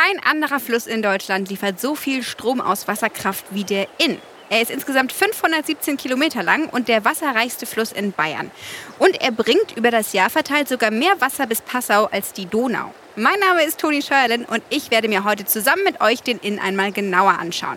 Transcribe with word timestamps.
Kein 0.00 0.18
anderer 0.24 0.60
Fluss 0.60 0.86
in 0.86 1.02
Deutschland 1.02 1.50
liefert 1.50 1.78
so 1.78 1.94
viel 1.94 2.22
Strom 2.22 2.62
aus 2.62 2.88
Wasserkraft 2.88 3.44
wie 3.50 3.64
der 3.64 3.86
Inn. 3.98 4.18
Er 4.48 4.62
ist 4.62 4.70
insgesamt 4.70 5.12
517 5.12 5.98
Kilometer 5.98 6.42
lang 6.42 6.70
und 6.70 6.88
der 6.88 7.04
wasserreichste 7.04 7.66
Fluss 7.66 7.92
in 7.92 8.12
Bayern. 8.12 8.50
Und 8.98 9.20
er 9.20 9.30
bringt 9.30 9.76
über 9.76 9.90
das 9.90 10.14
Jahr 10.14 10.30
verteilt 10.30 10.68
sogar 10.68 10.90
mehr 10.90 11.20
Wasser 11.20 11.46
bis 11.46 11.60
Passau 11.60 12.06
als 12.06 12.32
die 12.32 12.46
Donau. 12.46 12.94
Mein 13.16 13.40
Name 13.40 13.64
ist 13.64 13.80
Toni 13.80 14.02
Scheuerlen 14.02 14.44
und 14.44 14.62
ich 14.70 14.92
werde 14.92 15.08
mir 15.08 15.24
heute 15.24 15.44
zusammen 15.44 15.82
mit 15.82 16.00
euch 16.00 16.22
den 16.22 16.38
Inn 16.38 16.60
einmal 16.60 16.92
genauer 16.92 17.40
anschauen. 17.40 17.76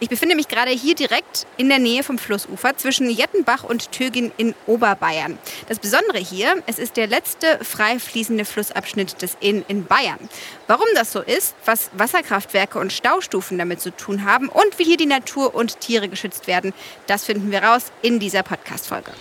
Ich 0.00 0.08
befinde 0.08 0.34
mich 0.34 0.48
gerade 0.48 0.70
hier 0.70 0.94
direkt 0.94 1.46
in 1.58 1.68
der 1.68 1.78
Nähe 1.78 2.02
vom 2.02 2.16
Flussufer 2.16 2.76
zwischen 2.78 3.10
Jettenbach 3.10 3.62
und 3.62 3.92
Tögin 3.92 4.32
in 4.38 4.54
Oberbayern. 4.66 5.38
Das 5.68 5.78
Besondere 5.78 6.18
hier, 6.18 6.62
es 6.66 6.78
ist 6.78 6.96
der 6.96 7.08
letzte 7.08 7.62
frei 7.62 7.98
fließende 7.98 8.46
Flussabschnitt 8.46 9.20
des 9.20 9.36
Inn 9.40 9.66
in 9.68 9.84
Bayern. 9.84 10.18
Warum 10.66 10.86
das 10.94 11.12
so 11.12 11.20
ist, 11.20 11.54
was 11.66 11.90
Wasserkraftwerke 11.92 12.78
und 12.78 12.90
Staustufen 12.90 13.58
damit 13.58 13.82
zu 13.82 13.94
tun 13.94 14.24
haben 14.24 14.48
und 14.48 14.78
wie 14.78 14.84
hier 14.84 14.96
die 14.96 15.06
Natur 15.06 15.54
und 15.54 15.80
Tiere 15.80 16.08
geschützt 16.08 16.46
werden, 16.46 16.72
das 17.06 17.26
finden 17.26 17.50
wir 17.50 17.62
raus 17.62 17.92
in 18.00 18.18
dieser 18.18 18.42
Podcast-Folge. 18.42 19.12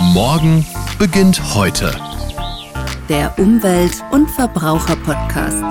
Morgen 0.00 0.66
beginnt 0.98 1.54
heute 1.54 1.94
der 3.08 3.38
Umwelt- 3.38 4.02
und 4.10 4.30
Verbraucher-Podcast. 4.30 5.64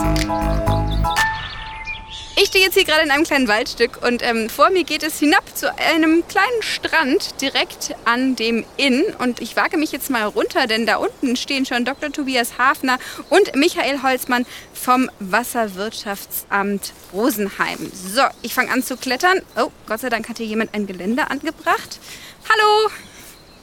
Ich 2.39 2.49
stehe 2.49 2.65
jetzt 2.65 2.75
hier 2.75 2.85
gerade 2.85 3.03
in 3.03 3.09
einem 3.09 3.23
kleinen 3.23 3.47
Waldstück 3.47 4.05
und 4.05 4.21
ähm, 4.21 4.47
vor 4.47 4.69
mir 4.69 4.83
geht 4.83 5.01
es 5.01 5.17
hinab 5.17 5.43
zu 5.55 5.75
einem 5.75 6.23
kleinen 6.27 6.61
Strand 6.61 7.41
direkt 7.41 7.95
an 8.05 8.35
dem 8.35 8.63
Inn. 8.77 9.03
Und 9.17 9.41
ich 9.41 9.55
wage 9.55 9.75
mich 9.75 9.91
jetzt 9.91 10.11
mal 10.11 10.25
runter, 10.25 10.67
denn 10.67 10.85
da 10.85 10.97
unten 10.97 11.35
stehen 11.35 11.65
schon 11.65 11.83
Dr. 11.83 12.11
Tobias 12.11 12.59
Hafner 12.59 12.99
und 13.31 13.55
Michael 13.55 14.03
Holzmann 14.03 14.45
vom 14.71 15.09
Wasserwirtschaftsamt 15.19 16.93
Rosenheim. 17.11 17.91
So, 17.91 18.21
ich 18.43 18.53
fange 18.53 18.71
an 18.71 18.83
zu 18.83 18.97
klettern. 18.97 19.41
Oh, 19.55 19.71
Gott 19.87 20.01
sei 20.01 20.09
Dank 20.09 20.29
hat 20.29 20.37
hier 20.37 20.45
jemand 20.45 20.75
ein 20.75 20.85
Geländer 20.85 21.31
angebracht. 21.31 21.99
Hallo! 22.47 22.91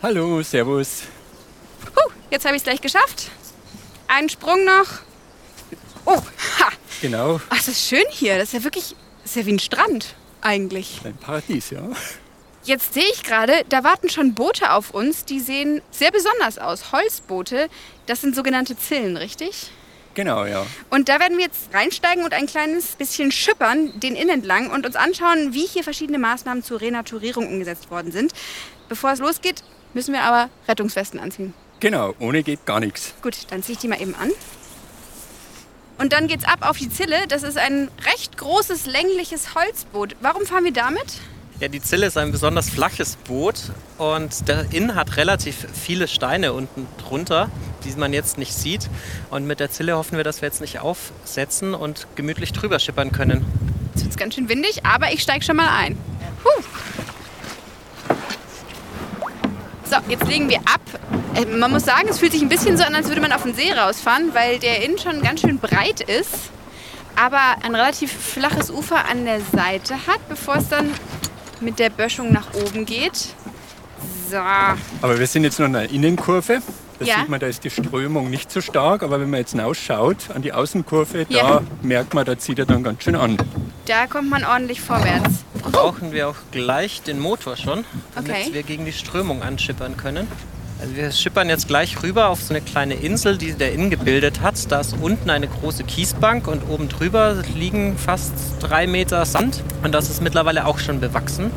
Hallo, 0.03 0.43
Servus. 0.43 1.05
Puh, 1.95 2.11
jetzt 2.31 2.45
habe 2.45 2.57
ich 2.57 2.61
es 2.61 2.65
gleich 2.65 2.81
geschafft. 2.81 3.31
Einen 4.09 4.29
Sprung 4.29 4.65
noch. 4.65 4.87
Oh, 6.05 6.21
ha. 6.61 6.69
Genau. 7.01 7.41
Ach, 7.49 7.57
das 7.57 7.69
ist 7.69 7.89
schön 7.89 8.05
hier. 8.11 8.37
Das 8.39 8.49
ist 8.49 8.55
ja 8.55 8.65
wirklich, 8.65 8.95
das 9.23 9.31
ist 9.31 9.37
ja 9.37 9.47
wie 9.47 9.53
ein 9.53 9.59
Strand 9.59 10.15
eigentlich. 10.41 11.01
Ein 11.05 11.17
Paradies, 11.17 11.71
ja. 11.71 11.83
Jetzt 12.65 12.95
sehe 12.95 13.05
ich 13.13 13.23
gerade, 13.23 13.65
da 13.69 13.85
warten 13.85 14.09
schon 14.09 14.35
Boote 14.35 14.73
auf 14.73 14.91
uns. 14.91 15.25
Die 15.25 15.41
sehen 15.41 15.83
sehr 15.91 16.11
besonders 16.11 16.59
aus. 16.59 16.93
Holzboote. 16.93 17.69
Das 18.07 18.21
sind 18.21 18.35
sogenannte 18.35 18.77
Zillen, 18.77 19.17
richtig? 19.17 19.71
Genau, 20.15 20.47
ja. 20.47 20.65
Und 20.91 21.09
da 21.09 21.19
werden 21.21 21.37
wir 21.37 21.45
jetzt 21.45 21.75
reinsteigen 21.75 22.25
und 22.25 22.33
ein 22.33 22.47
kleines 22.47 22.97
bisschen 22.97 23.33
schippern, 23.33 23.99
den 24.01 24.15
Inn 24.15 24.29
entlang 24.29 24.71
und 24.71 24.87
uns 24.87 24.97
anschauen, 24.97 25.53
wie 25.53 25.67
hier 25.67 25.83
verschiedene 25.83 26.19
Maßnahmen 26.19 26.63
zur 26.63 26.81
Renaturierung 26.81 27.49
umgesetzt 27.49 27.91
worden 27.91 28.13
sind. 28.13 28.33
Bevor 28.89 29.13
es 29.13 29.19
losgeht, 29.19 29.65
müssen 29.93 30.15
wir 30.15 30.23
aber 30.23 30.51
Rettungswesten 30.69 31.19
anziehen. 31.19 31.53
Genau, 31.85 32.15
ohne 32.19 32.43
geht 32.43 32.65
gar 32.65 32.81
nichts. 32.81 33.13
Gut, 33.21 33.37
dann 33.51 33.63
ziehe 33.63 33.75
ich 33.75 33.79
die 33.79 33.89
mal 33.89 34.01
eben 34.01 34.15
an. 34.15 34.31
Und 35.99 36.15
dann 36.15 36.29
geht's 36.29 36.47
ab 36.47 36.61
auf 36.63 36.79
die 36.79 36.89
Zille. 36.89 37.27
Das 37.29 37.43
ist 37.43 37.59
ein 37.59 37.91
recht 38.07 38.39
großes, 38.39 38.87
längliches 38.87 39.55
Holzboot. 39.55 40.17
Warum 40.23 40.47
fahren 40.47 40.65
wir 40.65 40.73
damit? 40.73 41.21
Ja, 41.61 41.69
die 41.69 41.83
Zille 41.83 42.07
ist 42.07 42.17
ein 42.17 42.33
besonders 42.33 42.71
flaches 42.71 43.17
Boot 43.17 43.57
und 43.99 44.49
der 44.49 44.73
Inn 44.73 44.95
hat 44.95 45.19
relativ 45.19 45.67
viele 45.75 46.09
Steine 46.09 46.55
unten 46.55 46.87
drunter, 47.07 47.51
die 47.85 47.91
man 47.99 48.15
jetzt 48.15 48.39
nicht 48.39 48.55
sieht. 48.55 48.89
Und 49.29 49.47
mit 49.47 49.61
der 49.61 49.71
Zille 49.71 49.95
hoffen 49.95 50.17
wir, 50.17 50.25
dass 50.25 50.41
wir 50.41 50.49
jetzt 50.49 50.63
nicht 50.63 50.79
aufsetzen 50.79 51.75
und 51.75 52.07
gemütlich 52.15 52.55
drüber 52.55 52.79
schippern 52.79 53.13
können. 53.13 53.45
Jetzt 53.95 54.07
wird 54.07 54.17
ganz 54.17 54.37
schön 54.37 54.49
windig, 54.49 54.87
aber 54.87 55.13
ich 55.13 55.21
steige 55.21 55.45
schon 55.45 55.57
mal 55.57 55.69
ein. 55.69 55.99
Huh. 56.47 56.65
So, 59.85 59.97
jetzt 60.09 60.27
legen 60.27 60.49
wir 60.49 60.59
ab. 60.61 60.81
Äh, 61.35 61.45
man 61.57 61.71
muss 61.71 61.85
sagen, 61.85 62.09
es 62.09 62.19
fühlt 62.19 62.33
sich 62.33 62.43
ein 62.43 62.49
bisschen 62.49 62.77
so 62.77 62.85
an, 62.85 62.95
als 62.95 63.09
würde 63.09 63.21
man 63.21 63.33
auf 63.33 63.43
den 63.43 63.55
See 63.55 63.73
rausfahren, 63.73 64.31
weil 64.35 64.59
der 64.59 64.83
Inn 64.85 64.99
schon 64.99 65.21
ganz 65.23 65.41
schön 65.43 65.59
breit 65.59 66.01
ist, 66.01 66.35
aber 67.17 67.39
ein 67.63 67.75
relativ 67.75 68.13
flaches 68.13 68.71
Ufer 68.71 69.05
an 69.11 69.25
der 69.25 69.41
Seite 69.41 69.95
hat, 70.07 70.27
bevor 70.29 70.57
es 70.57 70.69
dann 70.69 70.91
mit 71.61 71.79
der 71.79 71.91
Böschung 71.91 72.33
nach 72.33 72.47
oben 72.55 72.85
geht. 72.87 73.29
So. 74.31 74.37
Aber 74.39 75.19
wir 75.19 75.27
sind 75.27 75.45
jetzt 75.45 75.59
noch 75.59 75.67
in 75.67 75.75
der 75.75 75.91
Innenkurve. 75.91 76.61
Da 76.99 77.05
Ja. 77.05 77.17
sieht 77.19 77.29
man, 77.29 77.41
da 77.41 77.47
ist 77.47 77.63
die 77.65 77.71
Strömung 77.71 78.31
nicht 78.31 78.51
so 78.53 78.61
stark. 78.61 79.03
Aber 79.03 79.21
wenn 79.21 79.29
man 79.31 79.41
jetzt 79.41 79.51
hinausschaut 79.53 80.31
an 80.35 80.43
die 80.43 80.53
Außenkurve, 80.53 81.27
Ja. 81.29 81.43
da 81.43 81.63
merkt 81.83 82.15
man, 82.15 82.25
da 82.25 82.39
zieht 82.39 82.59
er 82.59 82.67
dann 82.67 82.83
ganz 82.83 83.03
schön 83.03 83.17
an. 83.17 83.37
Da 83.87 84.07
kommt 84.07 84.31
man 84.31 84.45
ordentlich 84.45 84.81
vorwärts. 84.81 85.45
Brauchen 85.73 86.13
wir 86.13 86.29
auch 86.29 86.37
gleich 86.51 87.03
den 87.03 87.19
Motor 87.19 87.57
schon, 87.57 87.85
damit 88.15 88.31
Okay. 88.31 88.49
wir 88.53 88.63
gegen 88.63 88.85
die 88.85 88.93
Strömung 88.93 89.43
anschippern 89.43 89.97
können. 89.97 90.29
Also 90.81 90.97
wir 90.97 91.11
schippern 91.13 91.49
jetzt 91.49 91.69
gleich 91.69 92.03
rüber 92.03 92.29
auf 92.29 92.43
so 92.43 92.53
eine 92.53 92.61
kleine 92.61 92.95
Insel, 92.95 93.39
die 93.39 93.53
der 93.53 93.73
Inn 93.73 93.91
gebildet 93.91 94.41
hat. 94.41 94.71
Da 94.71 94.81
ist 94.81 94.95
unten 95.01 95.31
eine 95.31 95.47
große 95.49 95.85
Kiesbank 95.85 96.47
und 96.49 96.69
oben 96.69 96.89
drüber 96.89 97.43
liegen 97.55 97.97
fast 97.97 98.33
drei 98.61 98.87
Meter 98.87 99.25
Sand. 99.25 99.63
Und 99.83 99.93
das 99.93 100.11
ist 100.11 100.21
mittlerweile 100.21 100.67
auch 100.67 100.79
schon 100.79 101.01
bewachsen. 101.01 101.51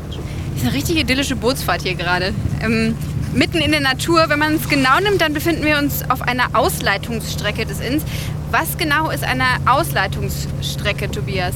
Das 0.54 0.62
ist 0.62 0.68
eine 0.68 0.74
richtig 0.76 0.96
idyllische 0.98 1.36
Bootsfahrt 1.36 1.82
hier 1.82 1.94
gerade. 1.94 2.32
Ähm, 2.62 2.96
mitten 3.34 3.58
in 3.58 3.72
der 3.72 3.80
Natur. 3.80 4.24
Wenn 4.28 4.38
man 4.38 4.54
es 4.54 4.68
genau 4.68 4.98
nimmt, 5.00 5.20
dann 5.20 5.34
befinden 5.34 5.64
wir 5.64 5.78
uns 5.78 6.08
auf 6.08 6.22
einer 6.22 6.54
Ausleitungsstrecke 6.54 7.66
des 7.66 7.80
Inns. 7.80 8.04
Was 8.50 8.78
genau 8.78 9.10
ist 9.10 9.24
eine 9.24 9.44
Ausleitungsstrecke, 9.66 11.10
Tobias? 11.10 11.54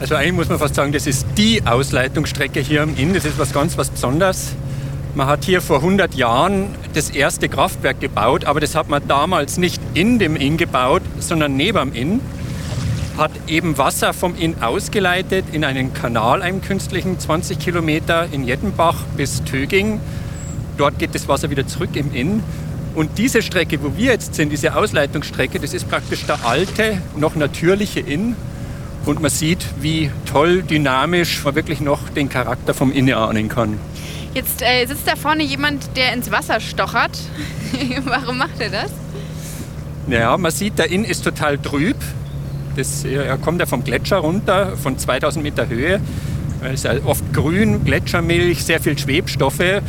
Also 0.00 0.14
eigentlich 0.14 0.32
muss 0.32 0.48
man 0.48 0.58
fast 0.58 0.76
sagen, 0.76 0.92
das 0.92 1.06
ist 1.06 1.26
die 1.36 1.62
Ausleitungsstrecke 1.66 2.60
hier 2.60 2.82
am 2.82 2.96
Inn. 2.96 3.12
Das 3.12 3.26
ist 3.26 3.38
was 3.38 3.52
ganz 3.52 3.76
was 3.76 3.90
Besonderes. 3.90 4.52
Man 5.14 5.26
hat 5.26 5.44
hier 5.44 5.60
vor 5.60 5.76
100 5.76 6.14
Jahren 6.14 6.74
das 6.94 7.10
erste 7.10 7.50
Kraftwerk 7.50 8.00
gebaut, 8.00 8.46
aber 8.46 8.60
das 8.60 8.74
hat 8.74 8.88
man 8.88 9.06
damals 9.06 9.58
nicht 9.58 9.78
in 9.92 10.18
dem 10.18 10.36
Inn 10.36 10.56
gebaut, 10.56 11.02
sondern 11.18 11.54
neben 11.54 11.92
dem 11.92 11.94
Inn. 11.94 12.20
Hat 13.18 13.32
eben 13.46 13.76
Wasser 13.76 14.14
vom 14.14 14.34
Inn 14.36 14.62
ausgeleitet 14.62 15.44
in 15.52 15.64
einen 15.64 15.92
Kanal, 15.92 16.40
einen 16.40 16.62
künstlichen, 16.62 17.18
20 17.18 17.58
Kilometer 17.58 18.26
in 18.32 18.44
Jettenbach 18.44 18.96
bis 19.18 19.44
Töging. 19.44 20.00
Dort 20.78 20.98
geht 20.98 21.14
das 21.14 21.28
Wasser 21.28 21.50
wieder 21.50 21.66
zurück 21.66 21.90
im 21.92 22.14
Inn. 22.14 22.42
Und 22.94 23.18
diese 23.18 23.42
Strecke, 23.42 23.82
wo 23.82 23.98
wir 23.98 24.12
jetzt 24.12 24.34
sind, 24.34 24.50
diese 24.50 24.74
Ausleitungsstrecke, 24.76 25.60
das 25.60 25.74
ist 25.74 25.90
praktisch 25.90 26.24
der 26.24 26.46
alte, 26.46 27.02
noch 27.18 27.34
natürliche 27.34 28.00
Inn. 28.00 28.34
Und 29.06 29.20
man 29.20 29.30
sieht, 29.30 29.64
wie 29.80 30.10
toll, 30.26 30.62
dynamisch 30.62 31.44
man 31.44 31.54
wirklich 31.54 31.80
noch 31.80 32.08
den 32.10 32.28
Charakter 32.28 32.74
vom 32.74 32.92
Inn 32.92 33.08
erahnen 33.08 33.48
kann. 33.48 33.78
Jetzt 34.34 34.62
äh, 34.62 34.86
sitzt 34.86 35.08
da 35.08 35.16
vorne 35.16 35.42
jemand, 35.42 35.96
der 35.96 36.12
ins 36.12 36.30
Wasser 36.30 36.60
stochert. 36.60 37.18
Warum 38.04 38.38
macht 38.38 38.60
er 38.60 38.70
das? 38.70 38.90
Ja, 40.08 40.36
man 40.36 40.52
sieht, 40.52 40.78
der 40.78 40.90
Inn 40.90 41.04
ist 41.04 41.24
total 41.24 41.58
trüb. 41.58 41.96
Das, 42.76 43.04
er 43.04 43.36
kommt 43.38 43.60
ja 43.60 43.66
vom 43.66 43.82
Gletscher 43.82 44.18
runter, 44.18 44.76
von 44.76 44.98
2000 44.98 45.42
Meter 45.42 45.68
Höhe. 45.68 46.00
Es 46.62 46.74
ist 46.74 46.84
ja 46.84 46.92
oft 47.04 47.32
grün, 47.32 47.84
Gletschermilch, 47.84 48.64
sehr 48.64 48.80
viel 48.80 48.96
Schwebstoffe. 48.98 49.82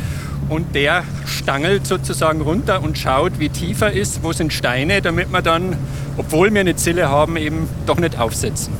Und 0.48 0.74
der 0.74 1.04
stangelt 1.26 1.86
sozusagen 1.86 2.40
runter 2.40 2.82
und 2.82 2.98
schaut, 2.98 3.38
wie 3.38 3.48
tief 3.48 3.80
er 3.80 3.92
ist, 3.92 4.22
wo 4.22 4.32
sind 4.32 4.52
Steine, 4.52 5.00
damit 5.00 5.30
wir 5.30 5.42
dann, 5.42 5.76
obwohl 6.16 6.52
wir 6.52 6.60
eine 6.60 6.76
Zille 6.76 7.08
haben, 7.08 7.36
eben 7.36 7.68
doch 7.86 7.98
nicht 7.98 8.18
aufsetzen. 8.18 8.72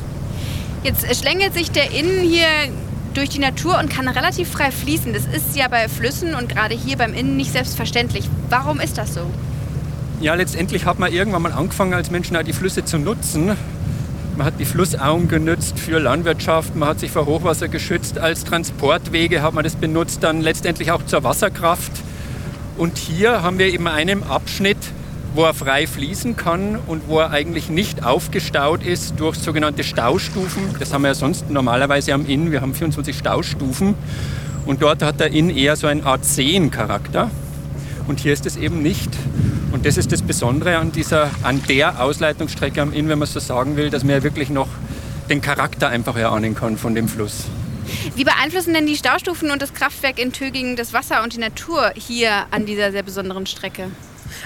Jetzt 0.83 1.17
schlängelt 1.17 1.55
sich 1.55 1.71
der 1.71 1.93
Inn 1.93 2.21
hier 2.23 2.49
durch 3.15 3.29
die 3.29 3.39
Natur 3.39 3.79
und 3.79 3.89
kann 3.89 4.09
relativ 4.09 4.51
frei 4.51 4.71
fließen. 4.73 5.13
Das 5.13 5.27
ist 5.27 5.55
ja 5.55 5.69
bei 5.69 5.89
Flüssen 5.89 6.35
und 6.35 6.49
gerade 6.49 6.75
hier 6.75 6.97
beim 6.97 7.15
Inn 7.15 7.37
nicht 7.37 7.53
selbstverständlich. 7.53 8.29
Warum 8.49 8.81
ist 8.81 8.99
das 8.99 9.15
so? 9.15 9.21
Ja, 10.21 10.35
letztendlich 10.35 10.85
hat 10.85 10.99
man 10.99 11.13
irgendwann 11.13 11.43
mal 11.43 11.53
angefangen, 11.53 11.95
als 11.95 12.11
Menschen 12.11 12.37
auch 12.37 12.43
die 12.43 12.53
Flüsse 12.53 12.85
zu 12.85 12.99
nutzen. 12.99 13.57
Man 14.37 14.47
hat 14.47 14.55
die 14.59 14.65
Flussauen 14.65 15.29
genutzt 15.29 15.79
für 15.79 15.99
Landwirtschaft, 15.99 16.75
man 16.75 16.89
hat 16.89 17.01
sich 17.01 17.11
vor 17.11 17.27
Hochwasser 17.27 17.69
geschützt, 17.69 18.19
als 18.19 18.45
Transportwege 18.45 19.43
hat 19.43 19.53
man 19.53 19.63
das 19.63 19.77
benutzt, 19.77 20.23
dann 20.23 20.41
letztendlich 20.41 20.91
auch 20.91 21.05
zur 21.05 21.23
Wasserkraft. 21.23 21.93
Und 22.79 22.97
hier 22.99 23.43
haben 23.43 23.59
wir 23.59 23.67
eben 23.67 23.87
einen 23.87 24.23
Abschnitt, 24.23 24.79
wo 25.35 25.45
er 25.45 25.55
frei 25.55 25.87
fließen 25.87 26.37
kann 26.37 26.79
und 26.87 27.09
wo 27.09 27.21
er 27.21 27.31
eigentlich 27.31 27.71
nicht 27.71 28.05
aufgestaut 28.05 28.85
ist 28.85 29.15
durch 29.19 29.37
sogenannte 29.37 29.83
Staustufen. 29.83 30.75
Das 30.79 30.93
haben 30.93 31.03
wir 31.03 31.09
ja 31.09 31.15
sonst 31.15 31.49
normalerweise 31.49 32.13
am 32.13 32.27
Inn. 32.27 32.53
Wir 32.53 32.61
haben 32.61 32.75
24 32.75 33.17
Staustufen 33.17 33.95
und 34.67 34.83
dort 34.83 35.03
hat 35.03 35.21
der 35.21 35.33
Inn 35.33 35.51
eher 35.51 35.77
so 35.77 35.87
eine 35.87 36.05
Art 36.05 36.25
Seencharakter. 36.25 37.31
Und 38.09 38.21
hier 38.21 38.33
ist 38.33 38.47
es 38.47 38.57
eben 38.57 38.83
nicht. 38.83 39.11
Und 39.73 39.87
das 39.87 39.97
ist 39.97 40.13
das 40.13 40.23
Besondere 40.23 40.77
an, 40.77 40.93
dieser, 40.93 41.31
an 41.43 41.63
der 41.67 42.03
Ausleitungsstrecke 42.03 42.83
am 42.83 42.93
Inn, 42.93 43.09
wenn 43.09 43.19
man 43.19 43.29
so 43.29 43.41
sagen 43.41 43.77
will, 43.77 43.91
dass 43.91 44.05
man 44.05 44.17
ja 44.17 44.23
wirklich 44.23 44.51
noch 44.51 44.69
den 45.31 45.41
Charakter 45.41 45.89
einfach 45.89 46.17
erahnen 46.17 46.55
kann 46.55 46.77
von 46.77 46.95
dem 46.95 47.09
Fluss. 47.09 47.45
Wie 48.17 48.25
beeinflussen 48.25 48.75
denn 48.75 48.87
die 48.87 48.97
Staustufen 48.97 49.51
und 49.51 49.63
das 49.63 49.73
Kraftwerk 49.73 50.19
in 50.19 50.33
Tögingen 50.33 50.77
das 50.77 50.93
Wasser 50.93 51.23
und 51.23 51.33
die 51.33 51.39
Natur 51.39 51.93
hier 51.97 52.47
an 52.51 52.67
dieser 52.67 52.93
sehr 52.93 53.03
besonderen 53.03 53.47
Strecke? 53.47 53.89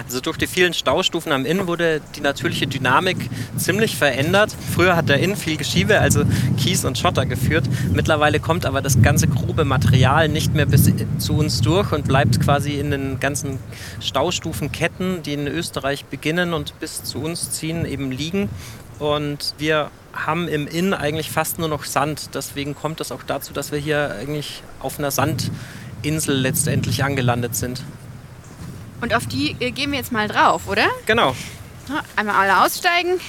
Also 0.05 0.21
durch 0.21 0.37
die 0.37 0.47
vielen 0.47 0.75
Staustufen 0.75 1.33
am 1.33 1.47
Inn 1.47 1.67
wurde 1.67 2.01
die 2.17 2.21
natürliche 2.21 2.67
Dynamik 2.67 3.17
ziemlich 3.57 3.97
verändert. 3.97 4.55
Früher 4.75 4.97
hat 4.97 5.09
der 5.09 5.19
Inn 5.21 5.37
viel 5.37 5.57
Geschiebe, 5.57 6.01
also 6.01 6.25
Kies 6.59 6.85
und 6.85 6.99
Schotter 6.99 7.27
geführt. 7.27 7.65
Mittlerweile 7.93 8.41
kommt 8.41 8.67
aber 8.67 8.83
das 8.83 9.03
ganze 9.03 9.29
grobe 9.29 9.65
Material 9.65 10.29
nicht 10.29 10.55
mehr 10.55 10.67
bis 10.67 10.91
zu 11.19 11.35
uns 11.35 11.61
durch 11.61 11.93
und 11.93 12.07
bleibt 12.07 12.41
quasi 12.41 12.79
in 12.79 12.91
den 12.91 13.21
ganzen 13.21 13.59
Staustufenketten, 14.01 15.23
die 15.23 15.33
in 15.33 15.47
Österreich 15.47 16.05
beginnen 16.05 16.53
und 16.53 16.79
bis 16.81 17.03
zu 17.03 17.19
uns 17.19 17.51
ziehen, 17.53 17.85
eben 17.85 18.11
liegen. 18.11 18.49
Und 18.99 19.55
wir 19.59 19.91
haben 20.13 20.49
im 20.49 20.67
Inn 20.67 20.95
eigentlich 20.95 21.31
fast 21.31 21.59
nur 21.59 21.69
noch 21.69 21.85
Sand. 21.85 22.31
Deswegen 22.35 22.75
kommt 22.75 23.01
es 23.01 23.13
auch 23.13 23.23
dazu, 23.23 23.53
dass 23.53 23.73
wir 23.73 23.79
hier 23.79 24.15
eigentlich 24.19 24.63
auf 24.81 24.99
einer 24.99 25.11
Sandinsel 25.11 26.35
letztendlich 26.35 27.05
angelandet 27.05 27.55
sind. 27.55 27.83
Und 29.01 29.15
auf 29.15 29.27
die 29.27 29.57
äh, 29.61 29.71
gehen 29.71 29.93
wir 29.93 29.99
jetzt 29.99 30.13
mal 30.13 30.29
drauf, 30.29 30.69
oder? 30.69 30.87
Genau. 31.07 31.35
Einmal 32.17 32.37
alle 32.37 32.65
aussteigen. 32.65 33.21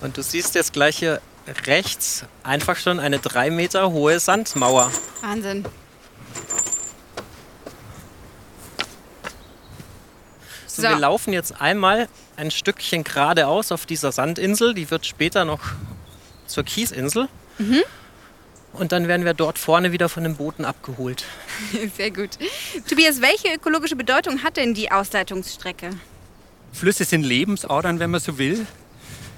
Und 0.00 0.16
du 0.16 0.22
siehst 0.22 0.54
jetzt 0.54 0.72
gleich 0.72 0.98
hier 0.98 1.20
rechts 1.66 2.24
einfach 2.42 2.76
schon 2.76 3.00
eine 3.00 3.18
drei 3.18 3.50
Meter 3.50 3.90
hohe 3.90 4.18
Sandmauer. 4.20 4.90
Wahnsinn. 5.22 5.64
So, 10.66 10.82
So. 10.82 10.88
Wir 10.88 10.98
laufen 10.98 11.32
jetzt 11.32 11.58
einmal 11.60 12.08
ein 12.36 12.50
Stückchen 12.50 13.02
geradeaus 13.02 13.72
auf 13.72 13.86
dieser 13.86 14.12
Sandinsel. 14.12 14.74
Die 14.74 14.90
wird 14.90 15.06
später 15.06 15.46
noch 15.46 15.60
zur 16.46 16.64
Kiesinsel. 16.64 17.28
Und 18.78 18.92
dann 18.92 19.08
werden 19.08 19.24
wir 19.24 19.34
dort 19.34 19.58
vorne 19.58 19.92
wieder 19.92 20.08
von 20.08 20.22
den 20.22 20.36
Booten 20.36 20.64
abgeholt. 20.64 21.24
Sehr 21.96 22.10
gut. 22.10 22.30
Tobias, 22.88 23.20
welche 23.20 23.54
ökologische 23.56 23.96
Bedeutung 23.96 24.42
hat 24.42 24.56
denn 24.56 24.74
die 24.74 24.92
Ausleitungsstrecke? 24.92 25.90
Flüsse 26.72 27.04
sind 27.04 27.24
Lebensadern, 27.24 28.00
wenn 28.00 28.10
man 28.10 28.20
so 28.20 28.38
will. 28.38 28.66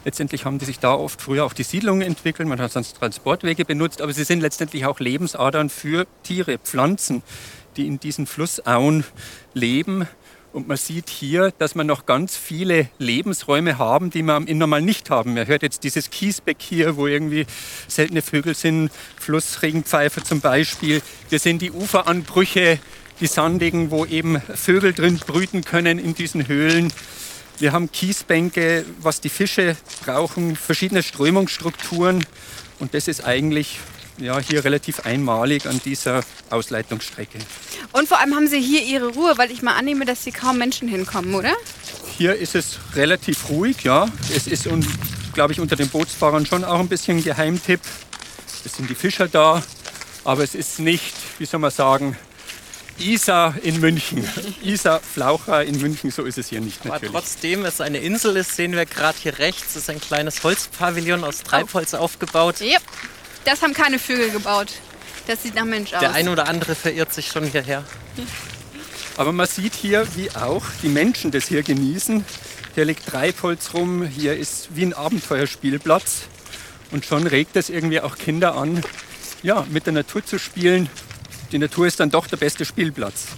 Letztendlich 0.04 0.44
haben 0.44 0.58
die 0.58 0.64
sich 0.64 0.78
da 0.78 0.94
oft 0.94 1.20
früher 1.20 1.44
auch 1.44 1.52
die 1.52 1.62
Siedlungen 1.62 2.02
entwickelt. 2.02 2.48
Man 2.48 2.60
hat 2.60 2.72
sonst 2.72 2.96
Transportwege 2.96 3.64
benutzt, 3.64 4.00
aber 4.02 4.12
sie 4.12 4.24
sind 4.24 4.40
letztendlich 4.40 4.86
auch 4.86 4.98
Lebensadern 5.00 5.70
für 5.70 6.06
Tiere, 6.22 6.58
Pflanzen, 6.58 7.22
die 7.76 7.86
in 7.86 8.00
diesen 8.00 8.26
Flussauen 8.26 9.04
leben. 9.54 10.08
Und 10.52 10.66
man 10.66 10.78
sieht 10.78 11.10
hier, 11.10 11.52
dass 11.58 11.74
wir 11.74 11.84
noch 11.84 12.06
ganz 12.06 12.36
viele 12.36 12.88
Lebensräume 12.98 13.76
haben, 13.76 14.10
die 14.10 14.22
wir 14.22 14.32
am 14.34 14.46
Inn 14.46 14.58
normal 14.58 14.80
nicht 14.80 15.10
haben. 15.10 15.34
Man 15.34 15.46
hört 15.46 15.62
jetzt 15.62 15.84
dieses 15.84 16.10
Kiesbeck 16.10 16.56
hier, 16.60 16.96
wo 16.96 17.06
irgendwie 17.06 17.46
seltene 17.86 18.22
Vögel 18.22 18.54
sind, 18.54 18.90
Flussregenpfeife 19.20 20.22
zum 20.22 20.40
Beispiel. 20.40 21.02
Wir 21.28 21.38
sehen 21.38 21.58
die 21.58 21.70
Uferanbrüche, 21.70 22.78
die 23.20 23.26
sandigen, 23.26 23.90
wo 23.90 24.06
eben 24.06 24.40
Vögel 24.40 24.94
drin 24.94 25.18
brüten 25.18 25.64
können 25.64 25.98
in 25.98 26.14
diesen 26.14 26.48
Höhlen. 26.48 26.92
Wir 27.58 27.72
haben 27.72 27.92
Kiesbänke, 27.92 28.86
was 29.00 29.20
die 29.20 29.28
Fische 29.28 29.76
brauchen, 30.04 30.56
verschiedene 30.56 31.02
Strömungsstrukturen. 31.02 32.24
Und 32.78 32.94
das 32.94 33.08
ist 33.08 33.24
eigentlich 33.24 33.80
ja, 34.18 34.38
hier 34.38 34.64
relativ 34.64 35.00
einmalig 35.06 35.66
an 35.66 35.80
dieser 35.84 36.22
Ausleitungsstrecke. 36.50 37.38
Und 37.92 38.08
vor 38.08 38.20
allem 38.20 38.34
haben 38.34 38.48
Sie 38.48 38.60
hier 38.60 38.82
Ihre 38.82 39.08
Ruhe, 39.08 39.34
weil 39.36 39.50
ich 39.50 39.62
mal 39.62 39.74
annehme, 39.76 40.04
dass 40.04 40.24
hier 40.24 40.32
kaum 40.32 40.58
Menschen 40.58 40.88
hinkommen, 40.88 41.34
oder? 41.34 41.52
Hier 42.16 42.34
ist 42.34 42.54
es 42.54 42.78
relativ 42.94 43.48
ruhig, 43.48 43.82
ja. 43.84 44.08
Es 44.34 44.46
ist, 44.46 44.68
glaube 45.34 45.52
ich, 45.52 45.60
unter 45.60 45.76
den 45.76 45.88
Bootsfahrern 45.88 46.46
schon 46.46 46.64
auch 46.64 46.80
ein 46.80 46.88
bisschen 46.88 47.18
ein 47.18 47.24
Geheimtipp. 47.24 47.80
Es 48.64 48.74
sind 48.74 48.90
die 48.90 48.94
Fischer 48.94 49.28
da, 49.28 49.62
aber 50.24 50.42
es 50.42 50.54
ist 50.54 50.80
nicht, 50.80 51.14
wie 51.38 51.46
soll 51.46 51.60
man 51.60 51.70
sagen, 51.70 52.16
Isar 52.98 53.54
in 53.62 53.78
München. 53.80 54.28
Isar 54.64 55.00
Flaucher 55.00 55.64
in 55.64 55.80
München, 55.80 56.10
so 56.10 56.24
ist 56.24 56.38
es 56.38 56.48
hier 56.48 56.60
nicht 56.60 56.80
Aber 56.80 56.94
natürlich. 56.94 57.12
trotzdem 57.12 57.64
es 57.64 57.80
eine 57.80 57.98
Insel 57.98 58.36
ist, 58.36 58.56
sehen 58.56 58.72
wir 58.72 58.86
gerade 58.86 59.16
hier 59.22 59.38
rechts, 59.38 59.76
ist 59.76 59.88
ein 59.88 60.00
kleines 60.00 60.42
Holzpavillon 60.42 61.22
aus 61.22 61.44
Treibholz 61.44 61.94
aufgebaut. 61.94 62.60
Yep. 62.60 62.82
Das 63.48 63.62
haben 63.62 63.72
keine 63.72 63.98
Vögel 63.98 64.28
gebaut. 64.28 64.74
Das 65.26 65.42
sieht 65.42 65.54
nach 65.54 65.64
Mensch 65.64 65.94
aus. 65.94 66.00
Der 66.00 66.12
ein 66.12 66.28
oder 66.28 66.48
andere 66.48 66.74
verirrt 66.74 67.14
sich 67.14 67.28
schon 67.28 67.44
hierher. 67.44 67.82
Aber 69.16 69.32
man 69.32 69.46
sieht 69.46 69.72
hier, 69.72 70.06
wie 70.16 70.30
auch 70.32 70.66
die 70.82 70.90
Menschen 70.90 71.30
das 71.30 71.48
hier 71.48 71.62
genießen. 71.62 72.26
Hier 72.74 72.84
liegt 72.84 73.06
Treibholz 73.06 73.72
rum, 73.72 74.02
hier 74.04 74.36
ist 74.36 74.76
wie 74.76 74.82
ein 74.82 74.92
Abenteuerspielplatz. 74.92 76.24
Und 76.90 77.06
schon 77.06 77.26
regt 77.26 77.56
es 77.56 77.70
irgendwie 77.70 78.02
auch 78.02 78.18
Kinder 78.18 78.54
an, 78.54 78.82
ja, 79.42 79.64
mit 79.70 79.86
der 79.86 79.94
Natur 79.94 80.22
zu 80.22 80.38
spielen. 80.38 80.90
Die 81.50 81.58
Natur 81.58 81.86
ist 81.86 82.00
dann 82.00 82.10
doch 82.10 82.26
der 82.26 82.36
beste 82.36 82.66
Spielplatz. 82.66 83.28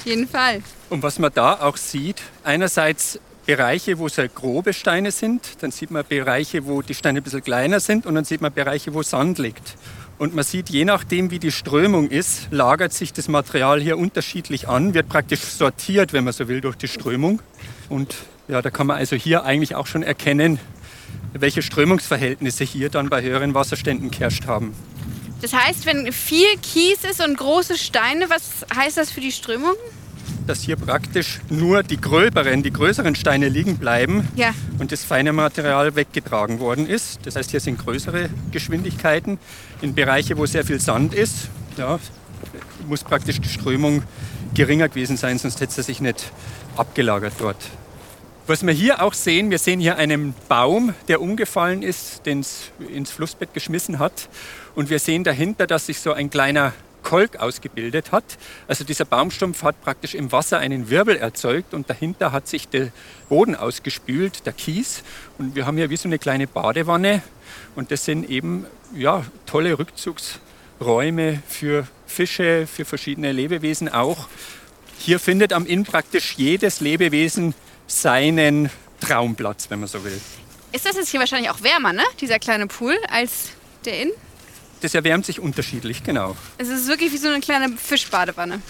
Auf 0.00 0.04
jeden 0.04 0.28
Fall. 0.28 0.62
Und 0.90 1.02
was 1.02 1.18
man 1.18 1.32
da 1.32 1.54
auch 1.62 1.78
sieht, 1.78 2.20
einerseits 2.42 3.18
Bereiche, 3.46 3.98
wo 3.98 4.08
sehr 4.08 4.28
grobe 4.28 4.72
Steine 4.72 5.10
sind, 5.10 5.62
dann 5.62 5.70
sieht 5.70 5.90
man 5.90 6.04
Bereiche, 6.08 6.66
wo 6.66 6.82
die 6.82 6.94
Steine 6.94 7.20
ein 7.20 7.22
bisschen 7.22 7.42
kleiner 7.42 7.80
sind 7.80 8.06
und 8.06 8.14
dann 8.14 8.24
sieht 8.24 8.40
man 8.40 8.52
Bereiche, 8.52 8.94
wo 8.94 9.02
Sand 9.02 9.38
liegt. 9.38 9.76
Und 10.18 10.34
man 10.34 10.44
sieht, 10.44 10.70
je 10.70 10.84
nachdem, 10.84 11.30
wie 11.30 11.38
die 11.38 11.50
Strömung 11.50 12.08
ist, 12.08 12.48
lagert 12.50 12.92
sich 12.92 13.12
das 13.12 13.28
Material 13.28 13.80
hier 13.80 13.98
unterschiedlich 13.98 14.68
an, 14.68 14.94
wird 14.94 15.08
praktisch 15.08 15.40
sortiert, 15.40 16.12
wenn 16.12 16.24
man 16.24 16.32
so 16.32 16.48
will, 16.48 16.60
durch 16.60 16.76
die 16.76 16.88
Strömung. 16.88 17.42
Und 17.88 18.14
ja, 18.48 18.62
da 18.62 18.70
kann 18.70 18.86
man 18.86 18.96
also 18.96 19.16
hier 19.16 19.44
eigentlich 19.44 19.74
auch 19.74 19.86
schon 19.86 20.02
erkennen, 20.02 20.58
welche 21.32 21.62
Strömungsverhältnisse 21.62 22.64
hier 22.64 22.90
dann 22.90 23.08
bei 23.10 23.22
höheren 23.22 23.54
Wasserständen 23.54 24.10
geherrscht 24.10 24.46
haben. 24.46 24.74
Das 25.42 25.52
heißt, 25.52 25.84
wenn 25.84 26.12
viel 26.12 26.56
Kies 26.62 27.04
ist 27.04 27.22
und 27.22 27.36
große 27.36 27.76
Steine, 27.76 28.30
was 28.30 28.64
heißt 28.74 28.96
das 28.96 29.10
für 29.10 29.20
die 29.20 29.32
Strömung? 29.32 29.74
Dass 30.46 30.60
hier 30.60 30.76
praktisch 30.76 31.40
nur 31.48 31.82
die 31.82 31.98
gröberen, 31.98 32.62
die 32.62 32.72
größeren 32.72 33.14
Steine 33.14 33.48
liegen 33.48 33.78
bleiben 33.78 34.28
Ja. 34.36 34.52
und 34.78 34.92
das 34.92 35.02
feine 35.02 35.32
Material 35.32 35.96
weggetragen 35.96 36.60
worden 36.60 36.86
ist. 36.86 37.20
Das 37.24 37.36
heißt, 37.36 37.50
hier 37.50 37.60
sind 37.60 37.78
größere 37.78 38.28
Geschwindigkeiten. 38.50 39.38
In 39.80 39.94
Bereiche, 39.94 40.36
wo 40.36 40.44
sehr 40.44 40.64
viel 40.64 40.80
Sand 40.80 41.14
ist, 41.14 41.48
ja, 41.78 41.98
muss 42.86 43.02
praktisch 43.04 43.40
die 43.40 43.48
Strömung 43.48 44.02
geringer 44.54 44.88
gewesen 44.88 45.16
sein, 45.16 45.38
sonst 45.38 45.60
hätte 45.60 45.80
es 45.80 45.86
sich 45.86 46.00
nicht 46.00 46.30
abgelagert 46.76 47.34
dort. 47.38 47.56
Was 48.46 48.64
wir 48.66 48.74
hier 48.74 49.02
auch 49.02 49.14
sehen, 49.14 49.50
wir 49.50 49.58
sehen 49.58 49.80
hier 49.80 49.96
einen 49.96 50.34
Baum, 50.50 50.92
der 51.08 51.22
umgefallen 51.22 51.82
ist, 51.82 52.26
den 52.26 52.40
es 52.40 52.70
ins 52.92 53.10
Flussbett 53.10 53.54
geschmissen 53.54 53.98
hat. 53.98 54.28
Und 54.74 54.90
wir 54.90 54.98
sehen 54.98 55.24
dahinter, 55.24 55.66
dass 55.66 55.86
sich 55.86 55.98
so 55.98 56.12
ein 56.12 56.28
kleiner 56.28 56.74
Kolk 57.04 57.36
ausgebildet 57.36 58.10
hat. 58.10 58.24
Also 58.66 58.82
dieser 58.82 59.04
Baumstumpf 59.04 59.62
hat 59.62 59.80
praktisch 59.82 60.14
im 60.14 60.32
Wasser 60.32 60.58
einen 60.58 60.90
Wirbel 60.90 61.16
erzeugt 61.16 61.74
und 61.74 61.88
dahinter 61.88 62.32
hat 62.32 62.48
sich 62.48 62.66
der 62.66 62.88
Boden 63.28 63.54
ausgespült, 63.54 64.44
der 64.46 64.52
Kies. 64.52 65.04
Und 65.38 65.54
wir 65.54 65.66
haben 65.66 65.76
hier 65.76 65.90
wie 65.90 65.96
so 65.96 66.08
eine 66.08 66.18
kleine 66.18 66.48
Badewanne 66.48 67.22
und 67.76 67.92
das 67.92 68.04
sind 68.04 68.28
eben 68.28 68.66
ja, 68.96 69.24
tolle 69.46 69.78
Rückzugsräume 69.78 71.42
für 71.46 71.86
Fische, 72.06 72.66
für 72.66 72.84
verschiedene 72.84 73.30
Lebewesen 73.30 73.88
auch. 73.88 74.28
Hier 74.98 75.20
findet 75.20 75.52
am 75.52 75.66
Inn 75.66 75.84
praktisch 75.84 76.34
jedes 76.36 76.80
Lebewesen 76.80 77.54
seinen 77.86 78.70
Traumplatz, 79.00 79.68
wenn 79.70 79.80
man 79.80 79.88
so 79.88 80.04
will. 80.04 80.18
Ist 80.72 80.86
das 80.86 80.96
jetzt 80.96 81.10
hier 81.10 81.20
wahrscheinlich 81.20 81.50
auch 81.50 81.62
wärmer, 81.62 81.92
ne? 81.92 82.02
Dieser 82.20 82.38
kleine 82.38 82.66
Pool 82.66 82.96
als 83.08 83.50
der 83.84 84.02
Inn? 84.02 84.10
Das 84.84 84.94
erwärmt 84.94 85.24
sich 85.24 85.40
unterschiedlich, 85.40 86.04
genau. 86.04 86.36
Es 86.58 86.68
ist 86.68 86.88
wirklich 86.88 87.10
wie 87.10 87.16
so 87.16 87.28
eine 87.28 87.40
kleine 87.40 87.70
Fischbadewanne. 87.74 88.60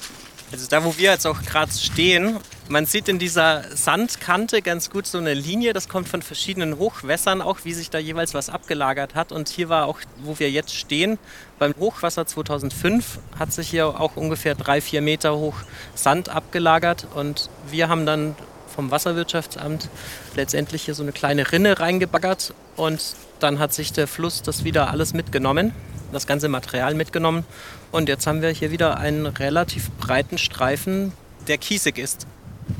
Also 0.53 0.69
da, 0.69 0.85
wo 0.85 0.97
wir 0.97 1.11
jetzt 1.11 1.27
auch 1.27 1.43
gerade 1.43 1.73
stehen, 1.73 2.37
man 2.69 2.87
sieht 2.87 3.09
in 3.09 3.19
dieser 3.19 3.65
Sandkante 3.77 4.63
ganz 4.63 4.91
gut 4.91 5.09
so 5.09 5.19
eine 5.19 5.35
Linie. 5.35 5.73
Das 5.73 5.89
kommt 5.89 6.09
von 6.09 6.23
verschiedenen 6.23 6.79
Hochwässern 6.79 7.43
auch, 7.43 7.65
wie 7.65 7.75
sich 7.75 7.91
da 7.91 7.99
jeweils 7.99 8.33
was 8.33 8.49
abgelagert 8.49 9.17
hat. 9.17 9.33
Und 9.33 9.49
hier 9.49 9.69
war 9.69 9.87
auch, 9.87 9.99
wo 10.23 10.39
wir 10.39 10.53
jetzt 10.53 10.77
stehen, 10.77 11.19
beim 11.59 11.75
Hochwasser 11.81 12.27
2005 12.27 13.19
hat 13.37 13.53
sich 13.53 13.71
hier 13.71 13.89
auch 13.89 14.15
ungefähr 14.15 14.55
drei, 14.55 14.81
vier 14.81 15.03
Meter 15.03 15.35
hoch 15.35 15.57
Sand 15.97 16.29
abgelagert. 16.29 17.09
Und 17.13 17.51
wir 17.73 17.89
haben 17.89 18.07
dann 18.07 18.37
vom 18.73 18.93
Wasserwirtschaftsamt 18.93 19.89
letztendlich 20.37 20.85
hier 20.85 20.95
so 20.95 21.03
eine 21.03 21.11
kleine 21.11 21.51
Rinne 21.51 21.81
reingebaggert. 21.81 22.55
Und 22.77 23.17
dann 23.41 23.59
hat 23.59 23.75
sich 23.75 23.93
der 23.93 24.07
Fluss 24.07 24.43
das 24.43 24.63
wieder 24.63 24.93
alles 24.93 25.13
mitgenommen, 25.13 25.73
das 26.15 26.27
ganze 26.27 26.49
Material 26.49 26.95
mitgenommen. 26.95 27.45
Und 27.93 28.09
jetzt 28.09 28.27
haben 28.27 28.41
wir 28.41 28.51
hier 28.51 28.71
wieder 28.71 28.97
einen 28.99 29.27
relativ 29.27 29.91
breiten 29.93 30.39
Streifen, 30.39 31.13
der 31.47 31.59
kiesig 31.59 31.99
ist. 31.99 32.27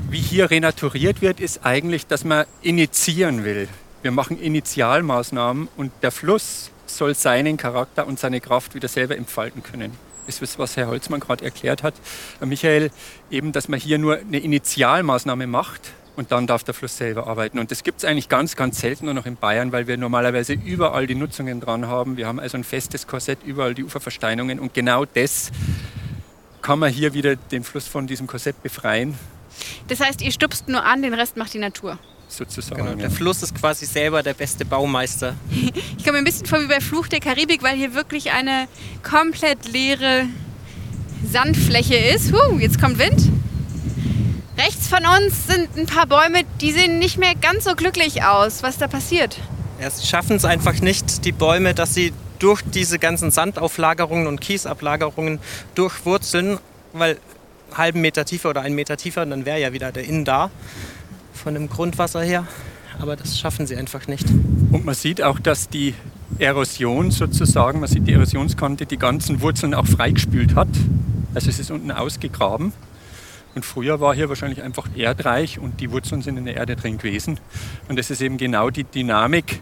Wie 0.09 0.19
hier 0.19 0.49
renaturiert 0.49 1.21
wird, 1.21 1.39
ist 1.39 1.63
eigentlich, 1.63 2.07
dass 2.07 2.23
man 2.23 2.45
initiieren 2.61 3.43
will. 3.43 3.67
Wir 4.01 4.11
machen 4.11 4.39
Initialmaßnahmen 4.39 5.67
und 5.77 5.91
der 6.01 6.11
Fluss 6.11 6.71
soll 6.87 7.15
seinen 7.15 7.57
Charakter 7.57 8.07
und 8.07 8.19
seine 8.19 8.39
Kraft 8.39 8.75
wieder 8.75 8.87
selber 8.87 9.15
entfalten 9.15 9.63
können. 9.63 9.91
Das 10.25 10.41
ist, 10.41 10.57
was 10.57 10.75
Herr 10.75 10.87
Holzmann 10.87 11.19
gerade 11.19 11.45
erklärt 11.45 11.83
hat. 11.83 11.93
Herr 12.39 12.47
Michael, 12.47 12.89
eben, 13.29 13.51
dass 13.51 13.67
man 13.67 13.79
hier 13.79 13.99
nur 13.99 14.17
eine 14.17 14.39
Initialmaßnahme 14.39 15.45
macht 15.45 15.93
und 16.15 16.31
dann 16.31 16.47
darf 16.47 16.63
der 16.63 16.73
Fluss 16.73 16.97
selber 16.97 17.27
arbeiten. 17.27 17.59
Und 17.59 17.71
das 17.71 17.83
gibt 17.83 17.99
es 17.99 18.05
eigentlich 18.05 18.29
ganz, 18.29 18.55
ganz 18.55 18.79
selten 18.79 19.05
nur 19.05 19.13
noch 19.13 19.25
in 19.25 19.35
Bayern, 19.35 19.71
weil 19.71 19.87
wir 19.87 19.97
normalerweise 19.97 20.53
überall 20.53 21.07
die 21.07 21.15
Nutzungen 21.15 21.59
dran 21.59 21.87
haben. 21.87 22.17
Wir 22.17 22.27
haben 22.27 22.39
also 22.39 22.57
ein 22.57 22.63
festes 22.63 23.07
Korsett, 23.07 23.39
überall 23.43 23.73
die 23.73 23.83
Uferversteinungen 23.83 24.59
und 24.59 24.73
genau 24.73 25.05
das 25.05 25.51
kann 26.61 26.79
man 26.79 26.91
hier 26.91 27.13
wieder 27.13 27.35
den 27.35 27.63
Fluss 27.63 27.87
von 27.87 28.07
diesem 28.07 28.25
Korsett 28.25 28.63
befreien, 28.63 29.13
Das 29.87 29.99
heißt, 29.99 30.21
ihr 30.21 30.31
stupst 30.31 30.67
nur 30.67 30.83
an, 30.83 31.01
den 31.03 31.13
Rest 31.13 31.37
macht 31.37 31.53
die 31.53 31.59
Natur. 31.59 31.99
sozusagen. 32.27 32.77
Genau, 32.81 32.91
ja. 32.91 32.97
der 32.97 33.11
Fluss 33.11 33.43
ist 33.43 33.53
quasi 33.53 33.85
selber 33.85 34.23
der 34.23 34.33
beste 34.33 34.65
Baumeister. 34.65 35.35
Ich 35.97 36.03
komme 36.03 36.13
mir 36.13 36.17
ein 36.19 36.23
bisschen 36.23 36.47
vor 36.47 36.59
wie 36.61 36.67
bei 36.67 36.81
Fluch 36.81 37.07
der 37.07 37.19
Karibik, 37.19 37.61
weil 37.61 37.75
hier 37.75 37.93
wirklich 37.93 38.31
eine 38.31 38.67
komplett 39.03 39.71
leere 39.71 40.25
Sandfläche 41.31 41.95
ist. 41.95 42.33
Huh, 42.33 42.57
jetzt 42.57 42.81
kommt 42.81 42.97
Wind. 42.97 43.29
Rechts 44.85 44.89
von 44.89 45.23
uns 45.23 45.47
sind 45.47 45.69
ein 45.77 45.85
paar 45.87 46.05
Bäume, 46.05 46.41
die 46.61 46.71
sehen 46.71 46.99
nicht 46.99 47.17
mehr 47.17 47.33
ganz 47.33 47.63
so 47.63 47.73
glücklich 47.75 48.23
aus. 48.23 48.61
Was 48.61 48.77
da 48.77 48.87
passiert? 48.87 49.37
Ja, 49.81 49.89
sie 49.89 50.05
schaffen 50.05 50.35
es 50.35 50.45
einfach 50.45 50.79
nicht, 50.79 51.25
die 51.25 51.31
Bäume, 51.31 51.73
dass 51.73 51.95
sie 51.95 52.13
durch 52.37 52.61
diese 52.61 52.99
ganzen 52.99 53.31
Sandauflagerungen 53.31 54.27
und 54.27 54.41
Kiesablagerungen 54.41 55.39
durchwurzeln, 55.73 56.59
weil 56.93 57.11
einen 57.11 57.77
halben 57.77 58.01
Meter 58.01 58.25
tiefer 58.25 58.51
oder 58.51 58.61
einen 58.61 58.75
Meter 58.75 58.95
tiefer, 58.95 59.25
dann 59.25 59.45
wäre 59.45 59.59
ja 59.59 59.73
wieder 59.73 59.91
der 59.91 60.05
Inn 60.05 60.23
da, 60.23 60.51
von 61.33 61.55
dem 61.55 61.67
Grundwasser 61.67 62.21
her. 62.21 62.45
Aber 62.99 63.15
das 63.15 63.39
schaffen 63.39 63.65
sie 63.65 63.75
einfach 63.75 64.07
nicht. 64.07 64.27
Und 64.71 64.85
man 64.85 64.93
sieht 64.93 65.21
auch, 65.21 65.39
dass 65.39 65.67
die 65.67 65.95
Erosion 66.37 67.09
sozusagen, 67.09 67.79
man 67.79 67.89
sieht 67.89 68.07
die 68.07 68.13
Erosionskante, 68.13 68.85
die 68.85 68.97
ganzen 68.97 69.41
Wurzeln 69.41 69.73
auch 69.73 69.87
freigespült 69.87 70.53
hat. 70.53 70.69
Also 71.33 71.49
es 71.49 71.57
ist 71.59 71.71
unten 71.71 71.91
ausgegraben. 71.91 72.71
Und 73.55 73.65
früher 73.65 74.01
war 74.01 74.13
hier 74.13 74.29
wahrscheinlich 74.29 74.61
einfach 74.61 74.87
erdreich 74.95 75.59
und 75.59 75.79
die 75.79 75.89
Wurzeln 75.91 76.21
sind 76.21 76.37
in 76.37 76.45
der 76.45 76.55
Erde 76.55 76.75
drin 76.75 76.97
gewesen. 76.97 77.39
Und 77.87 77.97
das 77.97 78.11
ist 78.11 78.21
eben 78.21 78.37
genau 78.37 78.69
die 78.69 78.83
Dynamik, 78.83 79.61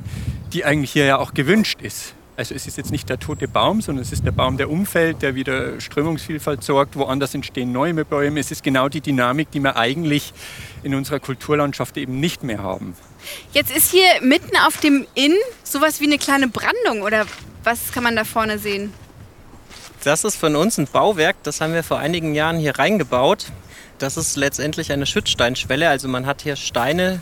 die 0.51 0.65
eigentlich 0.65 0.91
hier 0.91 1.05
ja 1.05 1.17
auch 1.19 1.33
gewünscht 1.33 1.79
ist. 1.81 2.15
Also 2.35 2.55
es 2.55 2.65
ist 2.65 2.77
jetzt 2.77 2.89
nicht 2.89 3.07
der 3.09 3.19
tote 3.19 3.47
Baum, 3.47 3.81
sondern 3.81 4.01
es 4.01 4.12
ist 4.12 4.25
der 4.25 4.31
Baum, 4.31 4.57
der 4.57 4.71
umfällt, 4.71 5.21
der 5.21 5.35
wieder 5.35 5.79
Strömungsvielfalt 5.79 6.63
sorgt. 6.63 6.95
Woanders 6.95 7.35
entstehen 7.35 7.71
neue 7.71 7.93
Bäume. 8.05 8.39
Es 8.39 8.50
ist 8.50 8.63
genau 8.63 8.89
die 8.89 9.01
Dynamik, 9.01 9.51
die 9.51 9.59
wir 9.59 9.77
eigentlich 9.77 10.33
in 10.81 10.95
unserer 10.95 11.19
Kulturlandschaft 11.19 11.95
eben 11.97 12.19
nicht 12.19 12.41
mehr 12.41 12.63
haben. 12.63 12.95
Jetzt 13.51 13.75
ist 13.75 13.91
hier 13.91 14.07
mitten 14.21 14.57
auf 14.65 14.77
dem 14.77 15.05
Inn 15.13 15.35
sowas 15.63 16.01
wie 16.01 16.05
eine 16.05 16.17
kleine 16.17 16.47
Brandung 16.47 17.03
oder 17.03 17.27
was 17.63 17.91
kann 17.91 18.03
man 18.03 18.15
da 18.15 18.23
vorne 18.23 18.57
sehen? 18.57 18.91
Das 20.03 20.23
ist 20.23 20.35
von 20.35 20.55
uns 20.55 20.79
ein 20.79 20.88
Bauwerk, 20.88 21.35
das 21.43 21.62
haben 21.62 21.73
wir 21.73 21.83
vor 21.83 22.00
einigen 22.00 22.33
Jahren 22.33 22.57
hier 22.57 22.77
reingebaut. 22.77 23.45
Das 24.00 24.17
ist 24.17 24.35
letztendlich 24.35 24.91
eine 24.91 25.05
Schüttsteinschwelle, 25.05 25.88
also 25.89 26.07
man 26.07 26.25
hat 26.25 26.41
hier 26.41 26.55
Steine 26.55 27.21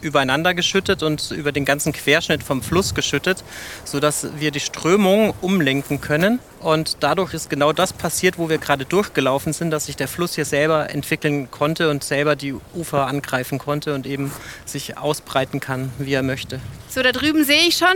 übereinander 0.00 0.54
geschüttet 0.54 1.02
und 1.02 1.30
über 1.30 1.52
den 1.52 1.64
ganzen 1.64 1.92
Querschnitt 1.92 2.42
vom 2.42 2.62
Fluss 2.62 2.94
geschüttet, 2.94 3.42
sodass 3.84 4.28
wir 4.38 4.50
die 4.50 4.60
Strömung 4.60 5.34
umlenken 5.40 6.00
können. 6.00 6.38
Und 6.60 6.98
dadurch 7.00 7.34
ist 7.34 7.50
genau 7.50 7.72
das 7.72 7.92
passiert, 7.92 8.38
wo 8.38 8.48
wir 8.48 8.58
gerade 8.58 8.84
durchgelaufen 8.84 9.52
sind, 9.52 9.70
dass 9.70 9.86
sich 9.86 9.96
der 9.96 10.08
Fluss 10.08 10.34
hier 10.34 10.44
selber 10.44 10.90
entwickeln 10.90 11.50
konnte 11.50 11.90
und 11.90 12.04
selber 12.04 12.36
die 12.36 12.54
Ufer 12.74 13.06
angreifen 13.06 13.58
konnte 13.58 13.94
und 13.94 14.06
eben 14.06 14.32
sich 14.64 14.98
ausbreiten 14.98 15.60
kann, 15.60 15.92
wie 15.98 16.12
er 16.12 16.22
möchte. 16.22 16.60
So, 16.88 17.02
da 17.02 17.12
drüben 17.12 17.44
sehe 17.44 17.66
ich 17.68 17.76
schon, 17.76 17.88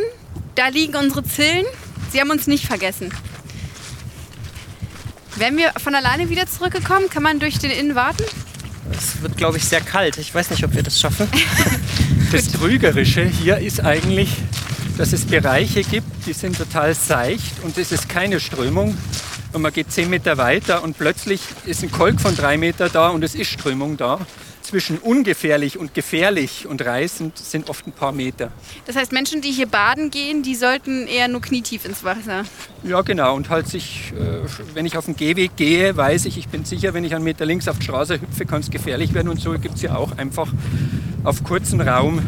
da 0.54 0.68
liegen 0.68 0.96
unsere 0.96 1.24
Zillen. 1.24 1.66
Sie 2.10 2.20
haben 2.20 2.30
uns 2.30 2.46
nicht 2.46 2.66
vergessen. 2.66 3.12
Wären 5.42 5.56
wir 5.56 5.72
von 5.76 5.92
alleine 5.96 6.30
wieder 6.30 6.46
zurückgekommen? 6.46 7.10
Kann 7.10 7.24
man 7.24 7.40
durch 7.40 7.58
den 7.58 7.72
Inn 7.72 7.96
warten? 7.96 8.22
Es 8.96 9.20
wird, 9.22 9.36
glaube 9.36 9.56
ich, 9.56 9.64
sehr 9.64 9.80
kalt. 9.80 10.16
Ich 10.18 10.32
weiß 10.32 10.50
nicht, 10.50 10.62
ob 10.62 10.72
wir 10.72 10.84
das 10.84 11.00
schaffen. 11.00 11.28
Das 12.30 12.50
Trügerische 12.50 13.24
hier 13.24 13.58
ist 13.58 13.80
eigentlich, 13.80 14.30
dass 14.96 15.12
es 15.12 15.26
Bereiche 15.26 15.82
gibt, 15.82 16.06
die 16.26 16.32
sind 16.32 16.56
total 16.56 16.94
seicht 16.94 17.62
und 17.62 17.76
es 17.76 17.90
ist 17.92 18.08
keine 18.08 18.38
Strömung. 18.38 18.96
Und 19.52 19.62
man 19.62 19.72
geht 19.72 19.90
zehn 19.92 20.08
Meter 20.08 20.38
weiter 20.38 20.82
und 20.84 20.96
plötzlich 20.96 21.40
ist 21.66 21.82
ein 21.82 21.90
Kolk 21.90 22.20
von 22.20 22.36
drei 22.36 22.56
Meter 22.56 22.88
da 22.88 23.08
und 23.08 23.24
es 23.24 23.34
ist 23.34 23.50
Strömung 23.50 23.96
da. 23.96 24.24
Zwischen 24.72 24.96
ungefährlich 24.96 25.78
und 25.78 25.92
gefährlich 25.92 26.66
und 26.66 26.82
reißend 26.82 27.36
sind 27.36 27.68
oft 27.68 27.86
ein 27.86 27.92
paar 27.92 28.12
Meter. 28.12 28.50
Das 28.86 28.96
heißt, 28.96 29.12
Menschen, 29.12 29.42
die 29.42 29.50
hier 29.50 29.66
baden 29.66 30.10
gehen, 30.10 30.42
die 30.42 30.54
sollten 30.54 31.06
eher 31.06 31.28
nur 31.28 31.42
knietief 31.42 31.84
ins 31.84 32.02
Wasser. 32.04 32.44
Ja, 32.82 33.02
genau. 33.02 33.36
Und 33.36 33.50
halt 33.50 33.68
sich, 33.68 34.14
äh, 34.18 34.48
wenn 34.72 34.86
ich 34.86 34.96
auf 34.96 35.04
den 35.04 35.14
Gehweg 35.14 35.56
gehe, 35.56 35.94
weiß 35.94 36.24
ich, 36.24 36.38
ich 36.38 36.48
bin 36.48 36.64
sicher, 36.64 36.94
wenn 36.94 37.04
ich 37.04 37.14
einen 37.14 37.22
Meter 37.22 37.44
links 37.44 37.68
auf 37.68 37.80
die 37.80 37.84
Straße 37.84 38.14
hüpfe, 38.14 38.46
kann 38.46 38.62
es 38.62 38.70
gefährlich 38.70 39.12
werden. 39.12 39.28
Und 39.28 39.42
so 39.42 39.52
gibt 39.58 39.74
es 39.74 39.82
ja 39.82 39.94
auch 39.94 40.16
einfach 40.16 40.48
auf 41.22 41.44
kurzen 41.44 41.82
Raum 41.82 42.22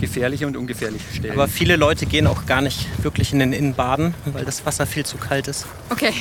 gefährliche 0.00 0.48
und 0.48 0.56
ungefährliche 0.56 1.06
Stellen. 1.14 1.34
Aber 1.34 1.46
viele 1.46 1.76
Leute 1.76 2.06
gehen 2.06 2.26
auch 2.26 2.46
gar 2.46 2.62
nicht 2.62 2.88
wirklich 3.04 3.32
in 3.32 3.38
den 3.38 3.52
Inn 3.52 3.74
baden, 3.74 4.14
weil 4.24 4.44
das 4.44 4.66
Wasser 4.66 4.86
viel 4.86 5.06
zu 5.06 5.18
kalt 5.18 5.46
ist. 5.46 5.66
Okay. 5.88 6.12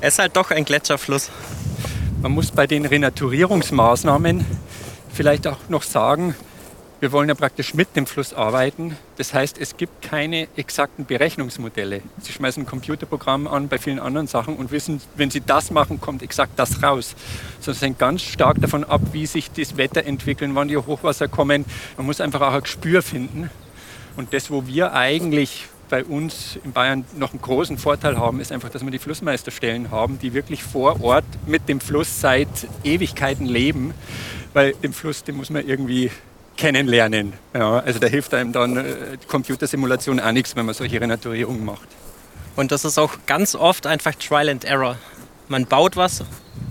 Er 0.00 0.08
ist 0.08 0.18
halt 0.18 0.34
doch 0.34 0.50
ein 0.50 0.64
Gletscherfluss. 0.64 1.28
Man 2.22 2.32
muss 2.32 2.50
bei 2.50 2.66
den 2.66 2.84
Renaturierungsmaßnahmen 2.84 4.44
vielleicht 5.10 5.46
auch 5.46 5.56
noch 5.70 5.82
sagen, 5.82 6.34
wir 7.00 7.12
wollen 7.12 7.30
ja 7.30 7.34
praktisch 7.34 7.72
mit 7.72 7.96
dem 7.96 8.04
Fluss 8.04 8.34
arbeiten. 8.34 8.94
Das 9.16 9.32
heißt, 9.32 9.56
es 9.58 9.78
gibt 9.78 10.02
keine 10.02 10.46
exakten 10.54 11.06
Berechnungsmodelle. 11.06 12.02
Sie 12.20 12.32
schmeißen 12.32 12.64
ein 12.64 12.66
Computerprogramm 12.66 13.46
an 13.46 13.68
bei 13.68 13.78
vielen 13.78 13.98
anderen 13.98 14.26
Sachen 14.26 14.56
und 14.56 14.70
wissen, 14.70 15.00
wenn 15.16 15.30
Sie 15.30 15.40
das 15.40 15.70
machen, 15.70 15.98
kommt 15.98 16.22
exakt 16.22 16.58
das 16.58 16.82
raus. 16.82 17.14
Sondern 17.60 17.76
es 17.76 17.82
hängt 17.82 17.98
ganz 17.98 18.20
stark 18.20 18.60
davon 18.60 18.84
ab, 18.84 19.00
wie 19.12 19.24
sich 19.24 19.50
das 19.50 19.78
Wetter 19.78 20.04
entwickelt, 20.04 20.50
wann 20.52 20.68
die 20.68 20.76
Hochwasser 20.76 21.26
kommen. 21.26 21.64
Man 21.96 22.04
muss 22.04 22.20
einfach 22.20 22.42
auch 22.42 22.52
ein 22.52 22.60
Gespür 22.60 23.00
finden. 23.00 23.48
Und 24.18 24.34
das, 24.34 24.50
wo 24.50 24.66
wir 24.66 24.92
eigentlich 24.92 25.68
bei 25.90 26.04
uns 26.04 26.58
in 26.64 26.72
Bayern 26.72 27.04
noch 27.16 27.32
einen 27.32 27.42
großen 27.42 27.76
Vorteil 27.76 28.18
haben, 28.18 28.40
ist 28.40 28.52
einfach, 28.52 28.70
dass 28.70 28.82
wir 28.82 28.90
die 28.90 28.98
Flussmeisterstellen 28.98 29.90
haben, 29.90 30.18
die 30.18 30.32
wirklich 30.32 30.62
vor 30.62 31.02
Ort 31.02 31.24
mit 31.46 31.68
dem 31.68 31.80
Fluss 31.80 32.20
seit 32.20 32.48
Ewigkeiten 32.84 33.46
leben. 33.46 33.92
Weil 34.54 34.72
den 34.72 34.92
Fluss, 34.92 35.22
den 35.24 35.36
muss 35.36 35.50
man 35.50 35.66
irgendwie 35.66 36.10
kennenlernen. 36.56 37.34
Ja, 37.54 37.80
also 37.80 37.98
da 37.98 38.06
hilft 38.06 38.34
einem 38.34 38.52
dann 38.52 38.76
äh, 38.76 38.84
Computersimulation 39.26 40.20
auch 40.20 40.32
nichts, 40.32 40.56
wenn 40.56 40.66
man 40.66 40.74
solche 40.74 41.00
Renaturierungen 41.00 41.64
macht. 41.64 41.88
Und 42.56 42.72
das 42.72 42.84
ist 42.84 42.98
auch 42.98 43.14
ganz 43.26 43.54
oft 43.54 43.86
einfach 43.86 44.14
Trial 44.14 44.48
and 44.48 44.64
Error. 44.64 44.96
Man 45.48 45.66
baut 45.66 45.96
was, 45.96 46.24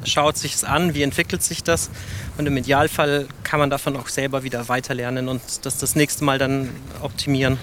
schaut 0.05 0.37
sich 0.37 0.55
es 0.55 0.63
an, 0.63 0.93
wie 0.93 1.03
entwickelt 1.03 1.43
sich 1.43 1.63
das 1.63 1.89
und 2.37 2.45
im 2.45 2.55
Idealfall 2.55 3.27
kann 3.43 3.59
man 3.59 3.69
davon 3.69 3.97
auch 3.97 4.07
selber 4.07 4.43
wieder 4.43 4.69
weiterlernen 4.69 5.27
und 5.27 5.41
das 5.65 5.77
das 5.77 5.95
nächste 5.95 6.23
Mal 6.23 6.37
dann 6.37 6.69
optimieren. 7.01 7.57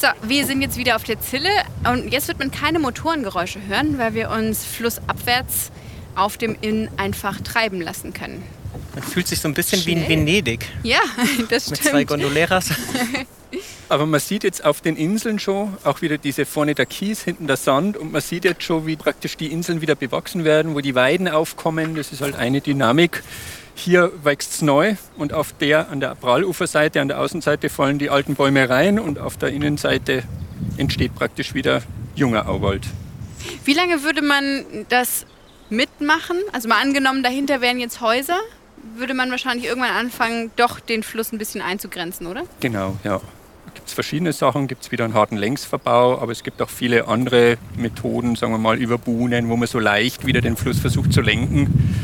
So, 0.00 0.06
wir 0.22 0.46
sind 0.46 0.62
jetzt 0.62 0.76
wieder 0.76 0.96
auf 0.96 1.02
der 1.02 1.20
Zille 1.20 1.50
und 1.90 2.12
jetzt 2.12 2.28
wird 2.28 2.38
man 2.38 2.50
keine 2.50 2.78
Motorengeräusche 2.78 3.60
hören, 3.66 3.98
weil 3.98 4.14
wir 4.14 4.30
uns 4.30 4.64
flussabwärts 4.64 5.70
auf 6.14 6.36
dem 6.36 6.56
Inn 6.60 6.88
einfach 6.96 7.40
treiben 7.40 7.80
lassen 7.80 8.12
können. 8.12 8.42
Man 8.94 9.02
fühlt 9.02 9.28
sich 9.28 9.40
so 9.40 9.48
ein 9.48 9.54
bisschen 9.54 9.84
wie 9.86 9.92
in 9.92 9.98
Schnell. 10.04 10.18
Venedig 10.18 10.66
Ja, 10.82 11.00
das 11.48 11.70
mit 11.70 11.82
zwei 11.82 11.88
stimmt. 11.90 12.06
Gondoleras. 12.08 12.70
Aber 13.88 14.04
man 14.04 14.20
sieht 14.20 14.44
jetzt 14.44 14.64
auf 14.64 14.82
den 14.82 14.96
Inseln 14.96 15.38
schon 15.38 15.76
auch 15.82 16.02
wieder 16.02 16.18
diese 16.18 16.44
vorne 16.44 16.74
der 16.74 16.84
Kies, 16.84 17.22
hinten 17.22 17.46
der 17.46 17.56
Sand 17.56 17.96
und 17.96 18.12
man 18.12 18.20
sieht 18.20 18.44
jetzt 18.44 18.62
schon, 18.62 18.86
wie 18.86 18.96
praktisch 18.96 19.36
die 19.38 19.46
Inseln 19.46 19.80
wieder 19.80 19.94
bewachsen 19.94 20.44
werden, 20.44 20.74
wo 20.74 20.80
die 20.80 20.94
Weiden 20.94 21.26
aufkommen. 21.26 21.94
Das 21.94 22.12
ist 22.12 22.20
halt 22.20 22.36
eine 22.36 22.60
Dynamik. 22.60 23.22
Hier 23.74 24.12
wächst 24.22 24.54
es 24.54 24.62
neu 24.62 24.96
und 25.16 25.32
auf 25.32 25.54
der, 25.54 25.88
an 25.88 26.00
der 26.00 26.14
Pralluferseite, 26.16 27.00
an 27.00 27.08
der 27.08 27.20
Außenseite 27.20 27.70
fallen 27.70 27.98
die 27.98 28.10
alten 28.10 28.34
Bäume 28.34 28.68
rein 28.68 28.98
und 28.98 29.18
auf 29.18 29.36
der 29.38 29.50
Innenseite 29.50 30.24
entsteht 30.76 31.14
praktisch 31.14 31.54
wieder 31.54 31.82
junger 32.14 32.48
Auwald. 32.48 32.82
Wie 33.64 33.74
lange 33.74 34.02
würde 34.02 34.20
man 34.20 34.64
das 34.88 35.24
mitmachen? 35.70 36.36
Also 36.52 36.68
mal 36.68 36.80
angenommen, 36.82 37.22
dahinter 37.22 37.60
wären 37.60 37.78
jetzt 37.78 38.00
Häuser, 38.00 38.40
würde 38.96 39.14
man 39.14 39.30
wahrscheinlich 39.30 39.66
irgendwann 39.66 39.90
anfangen, 39.90 40.50
doch 40.56 40.80
den 40.80 41.02
Fluss 41.02 41.32
ein 41.32 41.38
bisschen 41.38 41.62
einzugrenzen, 41.62 42.26
oder? 42.26 42.44
Genau, 42.60 42.96
ja. 43.04 43.18
Da 43.18 43.74
gibt 43.74 43.88
es 43.88 43.94
verschiedene 43.94 44.32
Sachen, 44.32 44.66
gibt 44.66 44.82
es 44.82 44.92
wieder 44.92 45.04
einen 45.04 45.14
harten 45.14 45.36
Längsverbau, 45.36 46.20
aber 46.20 46.32
es 46.32 46.42
gibt 46.42 46.60
auch 46.62 46.70
viele 46.70 47.06
andere 47.06 47.58
Methoden, 47.76 48.34
sagen 48.34 48.52
wir 48.52 48.58
mal 48.58 48.78
über 48.78 48.98
Buhnen, 48.98 49.48
wo 49.48 49.56
man 49.56 49.68
so 49.68 49.78
leicht 49.78 50.26
wieder 50.26 50.40
den 50.40 50.56
Fluss 50.56 50.78
versucht 50.78 51.12
zu 51.12 51.20
lenken 51.20 51.94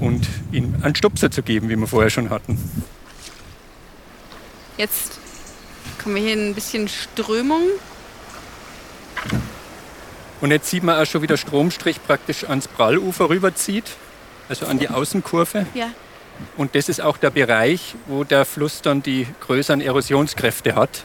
und 0.00 0.28
ihm 0.52 0.74
einen 0.82 0.94
Stupser 0.94 1.30
zu 1.30 1.42
geben, 1.42 1.68
wie 1.68 1.76
wir 1.76 1.86
vorher 1.86 2.10
schon 2.10 2.30
hatten. 2.30 2.58
Jetzt 4.76 5.18
kommen 6.02 6.16
wir 6.16 6.22
hier 6.22 6.34
in 6.34 6.50
ein 6.50 6.54
bisschen 6.54 6.88
Strömung. 6.88 7.62
Und 10.40 10.50
jetzt 10.50 10.68
sieht 10.68 10.82
man 10.82 11.00
auch 11.00 11.06
schon, 11.06 11.22
wie 11.22 11.28
der 11.28 11.36
Stromstrich 11.36 12.02
praktisch 12.04 12.44
ans 12.48 12.66
Prallufer 12.66 13.30
rüberzieht, 13.30 13.84
also 14.52 14.66
an 14.66 14.78
die 14.78 14.88
Außenkurve. 14.88 15.64
Ja. 15.72 15.90
Und 16.58 16.74
das 16.74 16.90
ist 16.90 17.00
auch 17.00 17.16
der 17.16 17.30
Bereich, 17.30 17.94
wo 18.06 18.22
der 18.22 18.44
Fluss 18.44 18.82
dann 18.82 19.02
die 19.02 19.26
größeren 19.40 19.80
Erosionskräfte 19.80 20.74
hat, 20.74 21.04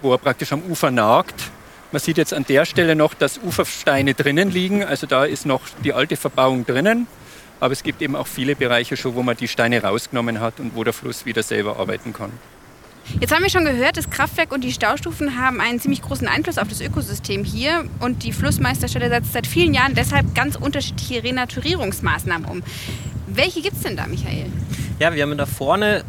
wo 0.00 0.12
er 0.12 0.18
praktisch 0.18 0.52
am 0.52 0.62
Ufer 0.62 0.90
nagt. 0.90 1.34
Man 1.92 2.00
sieht 2.00 2.16
jetzt 2.16 2.32
an 2.32 2.46
der 2.48 2.64
Stelle 2.64 2.96
noch, 2.96 3.12
dass 3.12 3.38
Ufersteine 3.38 4.14
drinnen 4.14 4.50
liegen, 4.50 4.82
also 4.82 5.06
da 5.06 5.26
ist 5.26 5.44
noch 5.44 5.60
die 5.84 5.92
alte 5.92 6.16
Verbauung 6.16 6.64
drinnen. 6.64 7.06
Aber 7.60 7.72
es 7.72 7.82
gibt 7.82 8.00
eben 8.00 8.16
auch 8.16 8.26
viele 8.26 8.56
Bereiche 8.56 8.96
schon, 8.96 9.14
wo 9.14 9.22
man 9.22 9.36
die 9.36 9.48
Steine 9.48 9.82
rausgenommen 9.82 10.40
hat 10.40 10.58
und 10.58 10.74
wo 10.74 10.82
der 10.82 10.94
Fluss 10.94 11.26
wieder 11.26 11.42
selber 11.42 11.78
arbeiten 11.78 12.14
kann. 12.14 12.32
Jetzt 13.20 13.32
haben 13.32 13.42
wir 13.42 13.50
schon 13.50 13.64
gehört, 13.64 13.96
das 13.96 14.10
Kraftwerk 14.10 14.52
und 14.52 14.62
die 14.62 14.72
Staustufen 14.72 15.38
haben 15.38 15.60
einen 15.60 15.80
ziemlich 15.80 16.02
großen 16.02 16.28
Einfluss 16.28 16.58
auf 16.58 16.68
das 16.68 16.80
Ökosystem 16.80 17.44
hier. 17.44 17.84
Und 18.00 18.24
die 18.24 18.32
Flussmeisterstelle 18.32 19.08
setzt 19.08 19.32
seit 19.32 19.46
vielen 19.46 19.74
Jahren 19.74 19.94
deshalb 19.94 20.34
ganz 20.34 20.56
unterschiedliche 20.56 21.22
Renaturierungsmaßnahmen 21.22 22.48
um. 22.48 22.62
Welche 23.26 23.62
gibt 23.62 23.76
es 23.76 23.82
denn 23.82 23.96
da, 23.96 24.06
Michael? 24.06 24.46
Ja, 24.98 25.14
wir 25.14 25.22
haben 25.22 25.36
da 25.38 25.46
vorne, 25.46 26.04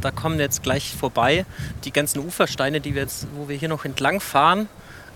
da 0.00 0.10
kommen 0.10 0.38
jetzt 0.38 0.62
gleich 0.62 0.94
vorbei, 0.94 1.46
die 1.84 1.92
ganzen 1.92 2.20
Ufersteine, 2.20 2.80
die 2.80 2.94
wir 2.94 3.02
jetzt, 3.02 3.26
wo 3.34 3.48
wir 3.48 3.56
hier 3.56 3.68
noch 3.68 3.84
entlang 3.84 4.20
fahren, 4.20 4.68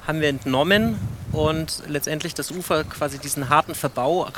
haben 0.07 0.21
wir 0.21 0.29
entnommen 0.29 0.97
und 1.33 1.83
letztendlich 1.89 2.35
das 2.35 2.51
Ufer 2.51 2.85
quasi 2.85 3.19
diesen 3.19 3.49
harten 3.49 3.75
Verbau 3.75 4.29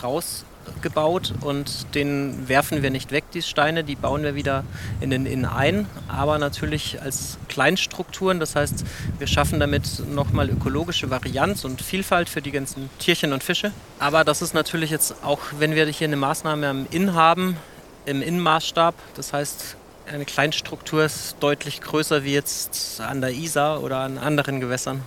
rausgebaut 0.87 1.35
und 1.41 1.95
den 1.95 2.49
werfen 2.49 2.83
wir 2.83 2.91
nicht 2.91 3.11
weg, 3.11 3.25
die 3.33 3.43
Steine, 3.43 3.85
die 3.85 3.97
bauen 3.97 4.23
wir 4.23 4.35
wieder 4.35 4.65
in 5.01 5.11
den 5.11 5.27
Inn 5.27 5.45
ein, 5.45 5.87
aber 6.09 6.39
natürlich 6.39 7.01
als 7.03 7.39
Kleinstrukturen, 7.49 8.41
das 8.41 8.57
heißt, 8.57 8.85
wir 9.19 9.27
schaffen 9.27 9.61
damit 9.61 10.03
nochmal 10.09 10.51
ökologische 10.51 11.11
Varianz 11.11 11.65
und 11.65 11.83
Vielfalt 11.83 12.29
für 12.29 12.43
die 12.43 12.53
ganzen 12.53 12.91
Tierchen 12.99 13.33
und 13.33 13.43
Fische. 13.43 13.73
Aber 13.99 14.25
das 14.25 14.43
ist 14.43 14.55
natürlich 14.55 14.91
jetzt 14.91 15.25
auch, 15.25 15.41
wenn 15.59 15.75
wir 15.75 15.87
hier 15.87 16.07
eine 16.07 16.17
Maßnahme 16.17 16.69
am 16.69 16.87
Inn 16.91 17.15
haben, 17.15 17.57
im 18.05 18.23
Innenmaßstab, 18.23 18.95
das 19.17 19.33
heißt, 19.33 19.77
eine 20.07 20.25
Kleinstruktur 20.25 21.05
ist 21.05 21.37
deutlich 21.41 21.81
größer 21.81 22.23
wie 22.23 22.33
jetzt 22.33 23.01
an 23.01 23.21
der 23.21 23.31
Isar 23.33 23.83
oder 23.83 23.99
an 23.99 24.19
anderen 24.19 24.61
Gewässern. 24.61 25.03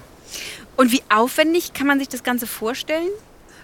Und 0.76 0.92
wie 0.92 1.02
aufwendig 1.10 1.74
kann 1.74 1.88
man 1.88 2.00
sich 2.00 2.10
das 2.10 2.24
Ganze 2.24 2.48
vorstellen? 2.48 3.08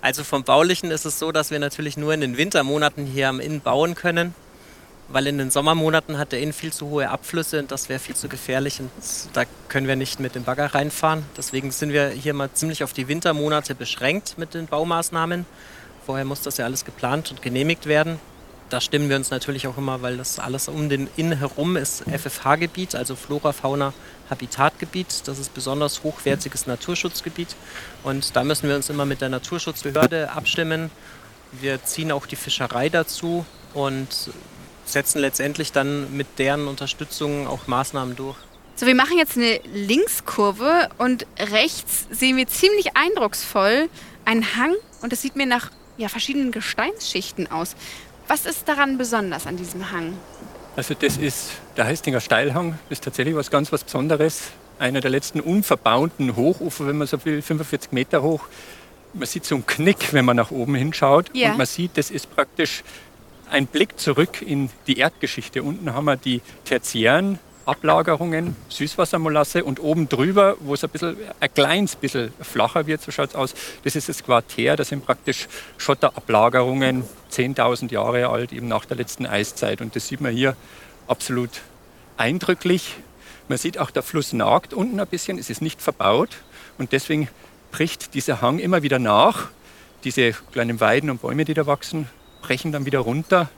Also 0.05 0.23
vom 0.23 0.43
Baulichen 0.43 0.91
ist 0.91 1.03
es 1.05 1.17
so, 1.17 1.31
dass 1.31 1.49
wir 1.49 1.57
natürlich 1.57 1.97
nur 1.97 2.13
in 2.13 2.21
den 2.21 2.37
Wintermonaten 2.37 3.07
hier 3.07 3.27
am 3.27 3.39
Inn 3.39 3.59
bauen 3.59 3.95
können, 3.95 4.35
weil 5.07 5.25
in 5.25 5.39
den 5.39 5.49
Sommermonaten 5.49 6.19
hat 6.19 6.31
der 6.31 6.41
Inn 6.41 6.53
viel 6.53 6.71
zu 6.71 6.89
hohe 6.91 7.09
Abflüsse 7.09 7.57
und 7.57 7.71
das 7.71 7.89
wäre 7.89 7.99
viel 7.99 8.15
zu 8.15 8.29
gefährlich 8.29 8.79
und 8.79 8.91
da 9.33 9.45
können 9.67 9.87
wir 9.87 9.95
nicht 9.95 10.19
mit 10.19 10.35
dem 10.35 10.43
Bagger 10.43 10.75
reinfahren. 10.75 11.25
Deswegen 11.35 11.71
sind 11.71 11.91
wir 11.91 12.09
hier 12.09 12.35
mal 12.35 12.51
ziemlich 12.53 12.83
auf 12.83 12.93
die 12.93 13.07
Wintermonate 13.07 13.73
beschränkt 13.73 14.37
mit 14.37 14.53
den 14.53 14.67
Baumaßnahmen. 14.67 15.47
Vorher 16.05 16.25
muss 16.25 16.43
das 16.43 16.57
ja 16.57 16.65
alles 16.65 16.85
geplant 16.85 17.31
und 17.31 17.41
genehmigt 17.41 17.87
werden 17.87 18.19
da 18.69 18.81
stimmen 18.81 19.09
wir 19.09 19.15
uns 19.15 19.29
natürlich 19.29 19.67
auch 19.67 19.77
immer, 19.77 20.01
weil 20.01 20.17
das 20.17 20.39
alles 20.39 20.67
um 20.67 20.89
den 20.89 21.07
Inn 21.17 21.37
herum 21.37 21.77
ist 21.77 22.03
FFH-Gebiet, 22.03 22.95
also 22.95 23.15
Flora, 23.15 23.53
Fauna, 23.53 23.93
Habitatgebiet. 24.29 25.27
Das 25.27 25.39
ist 25.39 25.53
besonders 25.53 26.03
hochwertiges 26.03 26.65
Naturschutzgebiet. 26.65 27.55
Und 28.03 28.35
da 28.35 28.43
müssen 28.43 28.67
wir 28.67 28.75
uns 28.75 28.89
immer 28.89 29.05
mit 29.05 29.21
der 29.21 29.29
Naturschutzbehörde 29.29 30.31
abstimmen. 30.31 30.89
Wir 31.51 31.83
ziehen 31.83 32.11
auch 32.11 32.25
die 32.25 32.35
Fischerei 32.35 32.89
dazu 32.89 33.45
und 33.73 34.31
setzen 34.85 35.19
letztendlich 35.19 35.71
dann 35.71 36.15
mit 36.15 36.27
deren 36.37 36.67
Unterstützung 36.67 37.47
auch 37.47 37.67
Maßnahmen 37.67 38.15
durch. 38.15 38.37
So, 38.75 38.85
wir 38.87 38.95
machen 38.95 39.17
jetzt 39.17 39.37
eine 39.37 39.59
Linkskurve 39.73 40.89
und 40.97 41.25
rechts 41.39 42.07
sehen 42.09 42.35
wir 42.35 42.47
ziemlich 42.47 42.97
eindrucksvoll 42.97 43.89
einen 44.25 44.55
Hang 44.57 44.73
und 45.01 45.11
das 45.11 45.21
sieht 45.21 45.35
mir 45.35 45.45
nach 45.45 45.71
ja, 45.97 46.09
verschiedenen 46.09 46.51
Gesteinsschichten 46.51 47.49
aus. 47.49 47.75
Was 48.27 48.45
ist 48.45 48.67
daran 48.67 48.97
besonders 48.97 49.45
an 49.45 49.57
diesem 49.57 49.91
Hang? 49.91 50.13
Also 50.75 50.93
das 50.93 51.17
ist 51.17 51.51
der 51.77 51.85
Heistinger 51.85 52.19
Steilhang. 52.19 52.79
Das 52.89 52.97
ist 52.97 53.03
tatsächlich 53.03 53.35
was 53.35 53.51
ganz 53.51 53.71
was 53.71 53.83
Besonderes. 53.83 54.51
Einer 54.79 54.99
der 54.99 55.11
letzten 55.11 55.39
unverbauten 55.39 56.35
Hochufer, 56.35 56.87
wenn 56.87 56.97
man 56.97 57.07
so 57.07 57.23
will, 57.23 57.41
45 57.41 57.91
Meter 57.91 58.21
hoch. 58.23 58.41
Man 59.13 59.25
sieht 59.25 59.45
so 59.45 59.55
einen 59.55 59.65
Knick, 59.65 60.11
wenn 60.11 60.25
man 60.25 60.35
nach 60.35 60.51
oben 60.51 60.75
hinschaut. 60.75 61.29
Ja. 61.33 61.51
Und 61.51 61.57
man 61.57 61.67
sieht, 61.67 61.97
das 61.97 62.11
ist 62.11 62.35
praktisch 62.35 62.83
ein 63.49 63.67
Blick 63.67 63.99
zurück 63.99 64.41
in 64.41 64.69
die 64.87 64.97
Erdgeschichte. 64.97 65.63
Unten 65.63 65.93
haben 65.93 66.05
wir 66.05 66.17
die 66.17 66.41
tertiären 66.65 67.39
Ablagerungen, 67.65 68.55
Süßwassermolasse 68.69 69.63
und 69.63 69.79
oben 69.79 70.07
drüber, 70.07 70.55
wo 70.59 70.75
es 70.75 70.83
ein, 70.83 70.89
bisschen, 70.91 71.17
ein 71.39 71.53
kleines 71.53 71.95
bisschen 71.95 72.31
flacher 72.39 72.85
wird, 72.85 73.01
so 73.01 73.11
schaut 73.11 73.29
es 73.29 73.35
aus, 73.35 73.55
das 73.83 73.95
ist 73.95 74.07
das 74.07 74.23
Quartär, 74.23 74.75
das 74.75 74.89
sind 74.89 75.05
praktisch 75.05 75.47
Schotterablagerungen, 75.77 77.03
10.000 77.31 77.91
Jahre 77.91 78.29
alt, 78.29 78.53
eben 78.53 78.67
nach 78.67 78.85
der 78.85 78.97
letzten 78.97 79.25
Eiszeit. 79.25 79.81
Und 79.81 79.95
das 79.95 80.07
sieht 80.07 80.21
man 80.21 80.31
hier 80.31 80.55
absolut 81.07 81.49
eindrücklich. 82.17 82.95
Man 83.47 83.57
sieht 83.57 83.79
auch, 83.79 83.89
der 83.89 84.03
Fluss 84.03 84.33
nagt 84.33 84.73
unten 84.73 84.99
ein 84.99 85.07
bisschen, 85.07 85.39
es 85.39 85.49
ist 85.49 85.61
nicht 85.61 85.81
verbaut 85.81 86.37
und 86.77 86.91
deswegen 86.91 87.29
bricht 87.71 88.13
dieser 88.13 88.41
Hang 88.41 88.59
immer 88.59 88.83
wieder 88.83 88.99
nach. 88.99 89.49
Diese 90.03 90.33
kleinen 90.51 90.79
Weiden 90.79 91.09
und 91.09 91.21
Bäume, 91.21 91.45
die 91.45 91.55
da 91.55 91.65
wachsen, 91.65 92.07
brechen 92.41 92.71
dann 92.71 92.85
wieder 92.85 92.99
runter 92.99 93.49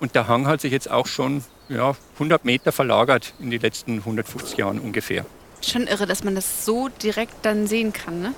und 0.00 0.14
der 0.14 0.28
Hang 0.28 0.46
hat 0.46 0.60
sich 0.60 0.72
jetzt 0.72 0.90
auch 0.90 1.06
schon 1.06 1.44
ja, 1.68 1.96
100 2.14 2.44
Meter 2.44 2.72
verlagert 2.72 3.34
in 3.38 3.50
den 3.50 3.60
letzten 3.60 3.98
150 3.98 4.58
Jahren 4.58 4.78
ungefähr. 4.78 5.24
Schon 5.62 5.86
irre, 5.86 6.06
dass 6.06 6.22
man 6.22 6.34
das 6.34 6.64
so 6.64 6.88
direkt 6.88 7.34
dann 7.42 7.66
sehen 7.66 7.92
kann. 7.92 8.20
Ne? 8.20 8.34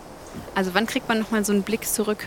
Also 0.55 0.75
wann 0.75 0.87
kriegt 0.87 1.09
man 1.09 1.19
nochmal 1.19 1.45
so 1.45 1.53
einen 1.53 1.63
Blick 1.63 1.87
zurück? 1.87 2.27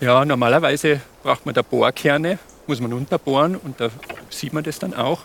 Ja, 0.00 0.24
normalerweise 0.24 1.00
braucht 1.22 1.46
man 1.46 1.54
da 1.54 1.62
Bohrkerne, 1.62 2.38
muss 2.66 2.80
man 2.80 2.92
unterbohren 2.92 3.56
und 3.56 3.80
da 3.80 3.88
sieht 4.28 4.52
man 4.52 4.64
das 4.64 4.78
dann 4.78 4.94
auch. 4.94 5.22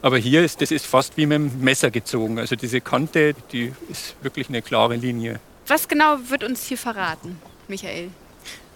Aber 0.00 0.18
hier 0.18 0.44
ist 0.44 0.60
das 0.60 0.70
ist 0.70 0.86
fast 0.86 1.16
wie 1.16 1.26
mit 1.26 1.36
dem 1.36 1.60
Messer 1.60 1.90
gezogen. 1.90 2.38
Also 2.38 2.56
diese 2.56 2.80
Kante, 2.80 3.34
die 3.52 3.72
ist 3.88 4.16
wirklich 4.22 4.48
eine 4.48 4.62
klare 4.62 4.96
Linie. 4.96 5.40
Was 5.66 5.88
genau 5.88 6.18
wird 6.28 6.44
uns 6.44 6.64
hier 6.64 6.78
verraten, 6.78 7.40
Michael? 7.68 8.10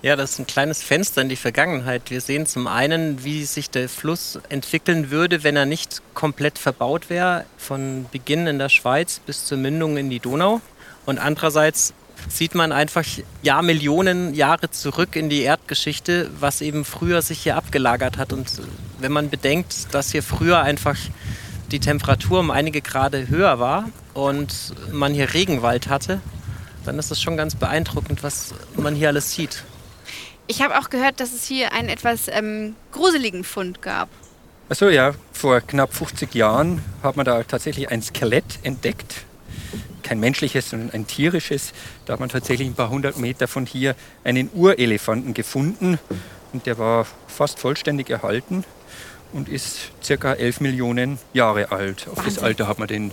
Ja, 0.07 0.15
das 0.15 0.35
ist 0.35 0.39
ein 0.39 0.47
kleines 0.47 0.85
Fenster 0.85 1.21
in 1.21 1.29
die 1.29 1.35
Vergangenheit. 1.35 2.11
Wir 2.11 2.21
sehen 2.21 2.47
zum 2.47 2.69
einen, 2.69 3.25
wie 3.25 3.45
sich 3.45 3.71
der 3.71 3.89
Fluss 3.89 4.39
entwickeln 4.51 5.11
würde, 5.11 5.43
wenn 5.43 5.57
er 5.57 5.67
nicht 5.67 6.01
komplett 6.15 6.61
verbaut 6.61 7.11
wäre, 7.11 7.45
von 7.59 8.07
Beginn 8.13 8.47
in 8.47 8.61
der 8.61 8.69
Schweiz 8.69 9.19
bis 9.19 9.47
zur 9.47 9.59
Mündung 9.59 9.97
in 9.97 10.09
die 10.09 10.21
Donau. 10.21 10.61
Und 11.07 11.19
andererseits 11.19 11.93
sieht 12.29 12.55
man 12.55 12.71
einfach 12.71 13.03
ja 13.43 13.61
Millionen 13.63 14.33
Jahre 14.33 14.71
zurück 14.71 15.17
in 15.17 15.29
die 15.29 15.43
Erdgeschichte, 15.43 16.31
was 16.39 16.61
eben 16.61 16.85
früher 16.85 17.21
sich 17.21 17.41
hier 17.41 17.57
abgelagert 17.57 18.17
hat. 18.17 18.33
Und 18.33 18.47
wenn 19.01 19.11
man 19.11 19.29
bedenkt, 19.29 19.93
dass 19.93 20.13
hier 20.13 20.23
früher 20.23 20.63
einfach 20.63 20.97
die 21.73 21.81
Temperatur 21.81 22.39
um 22.39 22.53
einige 22.53 22.81
Grade 22.81 23.29
höher 23.29 23.59
war 23.59 23.91
und 24.15 24.73
man 24.93 25.15
hier 25.15 25.35
Regenwald 25.35 25.89
hatte, 25.89 26.21
dann 26.85 26.97
ist 26.97 27.11
es 27.11 27.21
schon 27.21 27.37
ganz 27.37 27.57
beeindruckend, 27.57 28.23
was 28.23 28.55
man 28.77 28.95
hier 28.95 29.09
alles 29.09 29.33
sieht. 29.33 29.65
Ich 30.49 30.63
habe 30.63 30.79
auch 30.79 30.91
gehört, 30.91 31.21
dass 31.21 31.33
es 31.33 31.45
hier 31.45 31.73
einen 31.73 31.89
etwas 31.89 32.29
ähm, 32.29 32.77
gruseligen 32.93 33.43
Fund 33.43 33.83
gab. 33.83 34.09
Achso, 34.69 34.89
ja, 34.89 35.13
vor 35.33 35.61
knapp 35.61 35.95
50 35.95 36.35
Jahren 36.35 36.83
hat 37.03 37.17
man 37.17 37.25
da 37.25 37.43
tatsächlich 37.43 37.91
ein 37.91 38.03
Skelett 38.03 38.59
entdeckt. 38.63 39.25
Kein 40.03 40.21
menschliches, 40.21 40.71
sondern 40.71 40.91
ein 40.91 41.07
tierisches. 41.07 41.73
Da 42.05 42.13
hat 42.13 42.21
man 42.21 42.29
tatsächlich 42.29 42.69
ein 42.69 42.75
paar 42.75 42.91
hundert 42.91 43.17
Meter 43.17 43.49
von 43.49 43.67
hier 43.67 43.97
einen 44.23 44.51
Urelefanten 44.55 45.35
gefunden. 45.35 45.99
Und 46.53 46.67
der 46.67 46.79
war 46.79 47.07
fast 47.27 47.59
vollständig 47.59 48.09
erhalten 48.09 48.65
und 49.33 49.49
ist 49.49 49.91
circa 50.03 50.33
11 50.33 50.61
Millionen 50.61 51.19
Jahre 51.33 51.73
alt. 51.73 52.07
Auf 52.09 52.19
Wahnsinn. 52.19 52.35
das 52.35 52.43
Alter 52.43 52.69
hat 52.69 52.79
man 52.79 52.89
den 52.89 53.11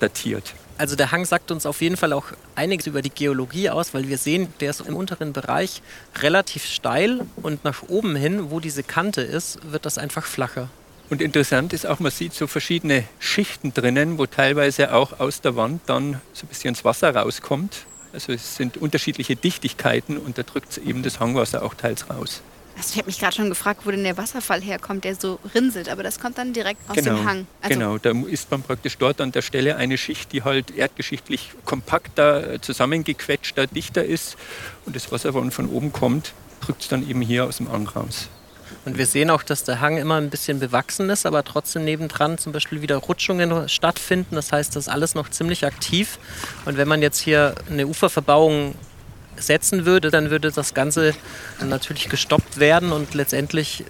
datiert. 0.00 0.54
Also 0.78 0.94
der 0.94 1.10
Hang 1.10 1.24
sagt 1.24 1.50
uns 1.50 1.66
auf 1.66 1.80
jeden 1.80 1.96
Fall 1.96 2.12
auch 2.12 2.26
einiges 2.54 2.86
über 2.86 3.02
die 3.02 3.10
Geologie 3.10 3.68
aus, 3.68 3.94
weil 3.94 4.06
wir 4.06 4.16
sehen, 4.16 4.52
der 4.60 4.70
ist 4.70 4.80
im 4.80 4.94
unteren 4.94 5.32
Bereich 5.32 5.82
relativ 6.20 6.64
steil 6.64 7.26
und 7.36 7.64
nach 7.64 7.82
oben 7.88 8.14
hin, 8.14 8.52
wo 8.52 8.60
diese 8.60 8.84
Kante 8.84 9.20
ist, 9.20 9.58
wird 9.72 9.84
das 9.86 9.98
einfach 9.98 10.24
flacher. 10.24 10.68
Und 11.10 11.20
interessant 11.20 11.72
ist 11.72 11.84
auch, 11.84 11.98
man 11.98 12.12
sieht 12.12 12.32
so 12.32 12.46
verschiedene 12.46 13.02
Schichten 13.18 13.74
drinnen, 13.74 14.18
wo 14.18 14.26
teilweise 14.26 14.94
auch 14.94 15.18
aus 15.18 15.40
der 15.40 15.56
Wand 15.56 15.82
dann 15.86 16.20
so 16.32 16.44
ein 16.44 16.48
bisschen 16.48 16.74
das 16.74 16.84
Wasser 16.84 17.12
rauskommt. 17.14 17.86
Also 18.12 18.32
es 18.32 18.54
sind 18.54 18.76
unterschiedliche 18.76 19.34
Dichtigkeiten 19.34 20.16
und 20.16 20.38
da 20.38 20.44
drückt 20.44 20.78
eben 20.78 21.02
das 21.02 21.18
Hangwasser 21.18 21.64
auch 21.64 21.74
teils 21.74 22.08
raus. 22.08 22.40
Also 22.78 22.92
ich 22.92 22.98
habe 22.98 23.06
mich 23.06 23.18
gerade 23.18 23.34
schon 23.34 23.48
gefragt, 23.48 23.80
wo 23.84 23.90
denn 23.90 24.04
der 24.04 24.16
Wasserfall 24.16 24.62
herkommt, 24.62 25.02
der 25.02 25.16
so 25.16 25.40
rinselt, 25.52 25.88
aber 25.88 26.04
das 26.04 26.20
kommt 26.20 26.38
dann 26.38 26.52
direkt 26.52 26.88
aus 26.88 26.94
genau, 26.94 27.16
dem 27.16 27.28
Hang. 27.28 27.46
Also 27.60 27.74
genau, 27.74 27.98
da 27.98 28.12
ist 28.28 28.48
man 28.52 28.62
praktisch 28.62 28.96
dort 28.98 29.20
an 29.20 29.32
der 29.32 29.42
Stelle 29.42 29.74
eine 29.74 29.98
Schicht, 29.98 30.32
die 30.32 30.44
halt 30.44 30.70
erdgeschichtlich 30.70 31.50
kompakter, 31.64 32.62
zusammengequetschter, 32.62 33.66
dichter 33.66 34.04
ist 34.04 34.36
und 34.86 34.94
das 34.94 35.10
Wasser, 35.10 35.34
was 35.34 35.52
von 35.52 35.68
oben 35.68 35.92
kommt, 35.92 36.32
drückt 36.60 36.82
es 36.82 36.88
dann 36.88 37.08
eben 37.08 37.20
hier 37.20 37.46
aus 37.46 37.56
dem 37.56 37.72
Hang 37.72 37.88
raus. 37.88 38.28
Und 38.84 38.96
wir 38.96 39.06
sehen 39.06 39.28
auch, 39.30 39.42
dass 39.42 39.64
der 39.64 39.80
Hang 39.80 39.98
immer 39.98 40.16
ein 40.16 40.30
bisschen 40.30 40.60
bewachsen 40.60 41.10
ist, 41.10 41.26
aber 41.26 41.42
trotzdem 41.42 41.84
nebendran 41.84 42.38
zum 42.38 42.52
Beispiel 42.52 42.80
wieder 42.80 42.96
Rutschungen 42.96 43.68
stattfinden. 43.68 44.36
Das 44.36 44.52
heißt, 44.52 44.76
das 44.76 44.86
ist 44.86 44.88
alles 44.88 45.14
noch 45.14 45.28
ziemlich 45.28 45.66
aktiv. 45.66 46.18
Und 46.64 46.76
wenn 46.76 46.86
man 46.86 47.02
jetzt 47.02 47.18
hier 47.18 47.54
eine 47.68 47.86
Uferverbauung 47.86 48.76
setzen 49.40 49.86
würde, 49.86 50.10
dann 50.10 50.30
würde 50.30 50.50
das 50.50 50.74
Ganze 50.74 51.14
natürlich 51.64 52.08
gestoppt 52.08 52.58
werden 52.58 52.92
und 52.92 53.14
letztendlich 53.14 53.84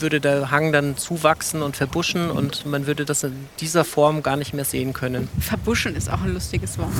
würde 0.00 0.20
der 0.20 0.50
Hang 0.50 0.72
dann 0.72 0.96
zuwachsen 0.96 1.62
und 1.62 1.76
verbuschen 1.76 2.30
und 2.30 2.66
man 2.66 2.86
würde 2.86 3.04
das 3.04 3.24
in 3.24 3.48
dieser 3.60 3.84
Form 3.84 4.22
gar 4.22 4.36
nicht 4.36 4.54
mehr 4.54 4.64
sehen 4.64 4.92
können. 4.92 5.28
Verbuschen 5.40 5.96
ist 5.96 6.10
auch 6.10 6.20
ein 6.22 6.34
lustiges 6.34 6.78
Wort. 6.78 6.92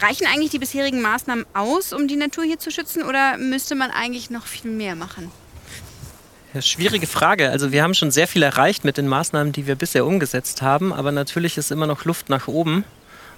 Reichen 0.00 0.26
eigentlich 0.26 0.50
die 0.50 0.58
bisherigen 0.58 1.00
Maßnahmen 1.00 1.46
aus, 1.54 1.92
um 1.92 2.08
die 2.08 2.16
Natur 2.16 2.42
hier 2.44 2.58
zu 2.58 2.72
schützen 2.72 3.04
oder 3.04 3.38
müsste 3.38 3.76
man 3.76 3.90
eigentlich 3.90 4.30
noch 4.30 4.46
viel 4.46 4.70
mehr 4.70 4.96
machen? 4.96 5.30
Schwierige 6.60 7.06
Frage. 7.06 7.48
Also 7.48 7.72
wir 7.72 7.82
haben 7.82 7.94
schon 7.94 8.10
sehr 8.10 8.28
viel 8.28 8.42
erreicht 8.42 8.84
mit 8.84 8.98
den 8.98 9.08
Maßnahmen, 9.08 9.52
die 9.52 9.66
wir 9.66 9.74
bisher 9.74 10.04
umgesetzt 10.04 10.60
haben, 10.60 10.92
aber 10.92 11.10
natürlich 11.10 11.56
ist 11.56 11.70
immer 11.70 11.86
noch 11.86 12.04
Luft 12.04 12.28
nach 12.28 12.46
oben. 12.46 12.84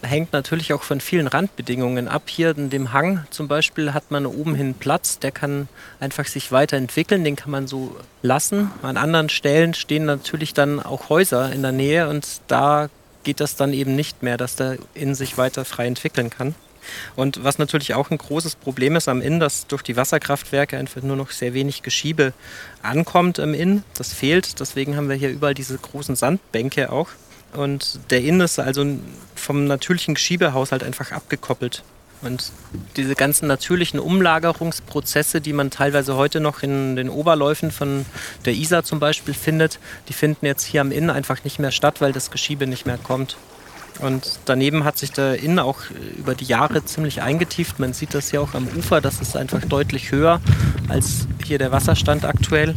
Hängt 0.05 0.33
natürlich 0.33 0.73
auch 0.73 0.83
von 0.83 1.01
vielen 1.01 1.27
Randbedingungen 1.27 2.09
ab. 2.09 2.25
Hier 2.27 2.57
in 2.57 2.71
dem 2.71 2.93
Hang 2.93 3.25
zum 3.31 3.49
Beispiel 3.49 3.95
hat 3.95 4.11
man 4.11 4.27
oben 4.27 4.55
hin 4.55 4.75
Platz, 4.75 5.19
der 5.19 5.33
kann 5.33 5.69
einfach 5.99 6.27
sich 6.27 6.53
weiterentwickeln, 6.53 7.25
den 7.25 7.37
kann 7.37 7.51
man 7.51 7.67
so 7.67 7.97
lassen. 8.23 8.71
An 8.83 8.97
anderen 8.97 9.31
Stellen 9.31 9.75
stehen 9.75 10.05
natürlich 10.05 10.53
dann 10.53 10.81
auch 10.81 11.09
Häuser 11.09 11.53
in 11.53 11.63
der 11.63 11.73
Nähe 11.73 12.09
und 12.09 12.27
da 12.49 12.89
geht 13.25 13.41
das 13.41 13.57
dann 13.57 13.73
eben 13.73 13.97
nicht 13.97 14.23
mehr, 14.23 14.37
dass 14.37 14.57
der 14.57 14.77
Inn 14.93 15.15
sich 15.15 15.39
weiter 15.39 15.65
frei 15.65 15.87
entwickeln 15.87 16.31
kann. 16.31 16.55
Und 17.17 17.43
was 17.43 17.59
natürlich 17.59 17.95
auch 17.95 18.11
ein 18.11 18.19
großes 18.19 18.57
Problem 18.57 18.97
ist 18.97 19.09
am 19.09 19.23
Inn, 19.23 19.41
dass 19.41 19.67
durch 19.67 19.83
die 19.83 19.97
Wasserkraftwerke 19.97 20.77
einfach 20.77 21.03
nur 21.03 21.17
noch 21.17 21.31
sehr 21.31 21.55
wenig 21.55 21.83
Geschiebe 21.83 22.33
ankommt 22.83 23.39
im 23.39 23.55
Inn. 23.55 23.85
Das 23.97 24.13
fehlt. 24.13 24.61
Deswegen 24.61 24.97
haben 24.97 25.09
wir 25.09 25.17
hier 25.17 25.31
überall 25.31 25.55
diese 25.55 25.77
großen 25.79 26.17
Sandbänke 26.17 26.93
auch. 26.93 27.09
Und 27.57 28.01
der 28.11 28.23
Inn 28.23 28.41
ist 28.41 28.59
also 28.59 28.85
vom 29.35 29.67
natürlichen 29.67 30.15
Geschiebehaushalt 30.15 30.83
einfach 30.83 31.13
abgekoppelt. 31.13 31.83
Und 32.23 32.53
diese 32.97 33.15
ganzen 33.15 33.47
natürlichen 33.47 34.01
Umlagerungsprozesse, 34.01 35.41
die 35.41 35.53
man 35.53 35.71
teilweise 35.71 36.17
heute 36.17 36.41
noch 36.41 36.63
in 36.63 36.97
den 36.97 37.11
Oberläufen 37.11 37.71
von 37.71 38.07
der 38.47 38.55
Isar 38.55 38.83
zum 38.83 38.99
Beispiel 38.99 39.35
findet, 39.35 39.79
die 40.09 40.15
finden 40.15 40.47
jetzt 40.47 40.65
hier 40.65 40.81
am 40.81 40.91
Inn 40.91 41.11
einfach 41.11 41.45
nicht 41.45 41.59
mehr 41.59 41.71
statt, 41.71 42.01
weil 42.01 42.13
das 42.13 42.31
Geschiebe 42.31 42.67
nicht 42.67 42.87
mehr 42.87 42.99
kommt. 42.99 43.37
Und 44.01 44.41
daneben 44.47 44.85
hat 44.85 44.99
sich 44.99 45.13
der 45.13 45.39
Inn 45.41 45.59
auch 45.59 45.83
über 46.17 46.35
die 46.35 46.47
Jahre 46.47 46.85
ziemlich 46.85 47.23
eingetieft. 47.23 47.79
Man 47.79 47.93
sieht 47.93 48.15
das 48.15 48.31
hier 48.31 48.43
auch 48.43 48.55
am 48.55 48.67
Ufer, 48.77 49.01
das 49.01 49.21
ist 49.21 49.37
einfach 49.37 49.65
deutlich 49.65 50.11
höher 50.11 50.41
als 50.89 51.29
hier 51.45 51.59
der 51.59 51.71
Wasserstand 51.73 52.25
aktuell. 52.25 52.75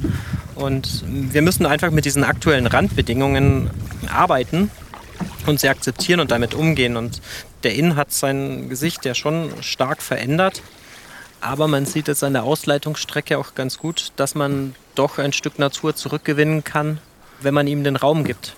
Und 0.58 1.04
wir 1.08 1.42
müssen 1.42 1.66
einfach 1.66 1.92
mit 1.92 2.06
diesen 2.06 2.24
aktuellen 2.24 2.68
Randbedingungen 2.68 3.70
arbeiten 4.12 4.72
und 5.46 5.60
sie 5.60 5.70
akzeptieren 5.70 6.20
und 6.20 6.32
damit 6.32 6.54
umgehen. 6.54 6.98
Und 6.98 7.22
der 7.64 7.76
Inn 7.76 7.96
hat 7.96 8.12
sein 8.12 8.70
Gesicht 8.70 9.06
ja 9.06 9.14
schon 9.14 9.52
stark 9.62 10.02
verändert. 10.02 10.62
Aber 11.40 11.68
man 11.68 11.86
sieht 11.86 12.08
jetzt 12.08 12.24
an 12.24 12.34
der 12.34 12.44
Ausleitungsstrecke 12.44 13.38
auch 13.38 13.54
ganz 13.54 13.78
gut, 13.78 14.12
dass 14.16 14.34
man 14.34 14.74
doch 14.96 15.20
ein 15.20 15.34
Stück 15.34 15.60
Natur 15.60 15.96
zurückgewinnen 15.96 16.64
kann, 16.64 17.00
wenn 17.42 17.54
man 17.54 17.68
ihm 17.68 17.84
den 17.84 17.96
Raum 17.96 18.24
gibt. 18.24 18.56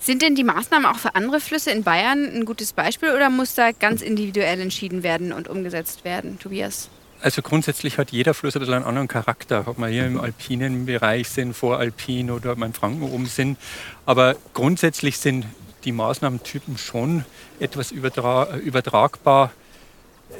Sind 0.00 0.22
denn 0.22 0.34
die 0.34 0.44
Maßnahmen 0.44 0.86
auch 0.86 0.98
für 0.98 1.14
andere 1.14 1.40
Flüsse 1.40 1.70
in 1.70 1.82
Bayern 1.84 2.24
ein 2.24 2.44
gutes 2.44 2.72
Beispiel 2.72 3.10
oder 3.10 3.30
muss 3.30 3.54
da 3.54 3.70
ganz 3.72 4.02
individuell 4.02 4.60
entschieden 4.60 5.02
werden 5.02 5.32
und 5.32 5.48
umgesetzt 5.48 6.04
werden, 6.04 6.38
Tobias? 6.38 6.90
Also 7.20 7.42
grundsätzlich 7.42 7.98
hat 7.98 8.12
jeder 8.12 8.34
Fluss 8.34 8.56
ein 8.56 8.60
bisschen 8.60 8.74
einen 8.74 8.84
anderen 8.84 9.08
Charakter. 9.08 9.64
Ob 9.66 9.78
wir 9.78 9.88
hier 9.88 10.06
im 10.06 10.20
alpinen 10.20 10.86
Bereich 10.86 11.28
sind, 11.28 11.54
voralpin 11.54 12.30
oder 12.30 12.52
im 12.52 12.72
Franken 12.74 13.02
oben 13.02 13.26
sind. 13.26 13.58
Aber 14.04 14.36
grundsätzlich 14.54 15.18
sind 15.18 15.46
die 15.84 15.92
Maßnahmentypen 15.92 16.78
schon 16.78 17.24
etwas 17.58 17.90
übertra 17.90 18.56
übertragbar. 18.56 19.52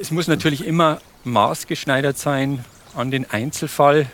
Es 0.00 0.10
muss 0.10 0.28
natürlich 0.28 0.66
immer 0.66 1.00
maßgeschneidert 1.24 2.18
sein 2.18 2.64
an 2.94 3.10
den 3.10 3.30
Einzelfall. 3.30 4.06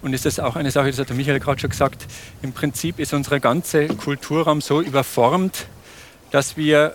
Und 0.00 0.12
ist 0.12 0.24
das 0.24 0.38
auch 0.38 0.54
eine 0.54 0.70
Sache, 0.70 0.90
das 0.90 0.98
hat 0.98 1.08
der 1.08 1.16
Michael 1.16 1.40
gerade 1.40 1.60
schon 1.60 1.70
gesagt, 1.70 2.06
im 2.42 2.52
Prinzip 2.52 3.00
ist 3.00 3.12
unser 3.12 3.40
ganzer 3.40 3.88
Kulturraum 3.88 4.60
so 4.60 4.80
überformt, 4.80 5.66
dass 6.30 6.56
wir 6.56 6.94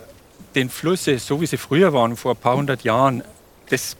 den 0.55 0.69
Flüsse, 0.69 1.19
so 1.19 1.41
wie 1.41 1.47
sie 1.47 1.57
früher 1.57 1.91
waren, 1.91 2.15
vor 2.15 2.35
ein 2.35 2.37
paar 2.37 2.55
hundert 2.55 2.83
Jahren, 2.83 3.23
das 3.69 3.97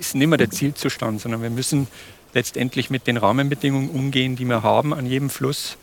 ist 0.00 0.14
nicht 0.14 0.28
mehr 0.28 0.38
der 0.38 0.50
Zielzustand, 0.50 1.20
sondern 1.20 1.42
wir 1.42 1.50
müssen 1.50 1.88
letztendlich 2.34 2.90
mit 2.90 3.06
den 3.06 3.16
Rahmenbedingungen 3.16 3.90
umgehen, 3.90 4.36
die 4.36 4.44
wir 4.44 4.62
haben 4.62 4.92
an 4.92 5.06
jedem 5.06 5.30
Fluss. 5.30 5.76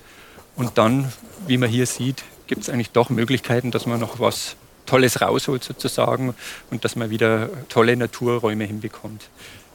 Und 0.56 0.78
dann, 0.78 1.12
wie 1.48 1.58
man 1.58 1.70
hier 1.70 1.86
sieht, 1.86 2.24
gibt 2.48 2.62
es 2.62 2.70
eigentlich 2.70 2.92
doch 2.92 3.10
Möglichkeiten, 3.10 3.72
dass 3.72 3.86
man 3.86 4.00
noch 4.00 4.20
was 4.20 4.56
Tolles 4.86 5.22
rausholt 5.22 5.64
sozusagen 5.64 6.36
und 6.70 6.86
dass 6.86 6.96
man 6.96 7.10
wieder 7.10 7.50
tolle 7.70 7.96
Naturräume 7.96 8.66
hinbekommt 8.66 9.30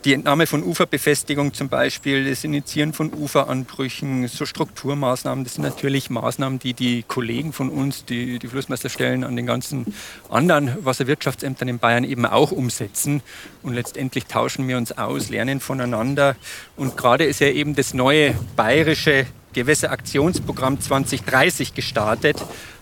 die 0.05 0.13
Entnahme 0.13 0.47
von 0.47 0.63
Uferbefestigung 0.63 1.55
zum 1.55 1.69
Beispiel, 1.69 2.29
das 2.29 2.45
Initiieren 2.45 2.93
von 2.93 3.13
Uferanbrüchen, 3.13 4.29
so 4.29 4.47
Strukturmaßnahmen, 4.47 5.45
das 5.45 5.55
sind 5.55 5.65
natürlich 5.65 6.09
Maßnahmen, 6.09 6.61
die 6.61 6.73
die 6.73 7.03
Kollegen 7.03 7.53
von 7.53 7.69
uns, 7.69 8.05
die, 8.05 8.39
die 8.39 8.47
Flussmeisterstellen 8.47 9.25
an 9.25 9.35
den 9.35 9.47
ganzen 9.47 9.93
anderen 10.31 10.85
Wasserwirtschaftsämtern 10.85 11.69
in 11.69 11.79
Bayern 11.81 12.05
eben 12.05 12.27
auch 12.27 12.53
umsetzen. 12.53 13.23
Und 13.63 13.75
letztendlich 13.75 14.27
tauschen 14.27 14.69
wir 14.69 14.77
uns 14.77 14.97
aus, 14.97 15.31
lernen 15.31 15.59
voneinander. 15.59 16.37
Und 16.77 16.97
gerade 16.97 17.25
ist 17.25 17.41
ja 17.41 17.49
eben 17.49 17.75
das 17.75 17.93
neue 17.93 18.35
bayerische 18.55 19.27
Gewässeraktionsprogramm 19.53 20.81
2030 20.81 21.75
gestartet. 21.75 22.37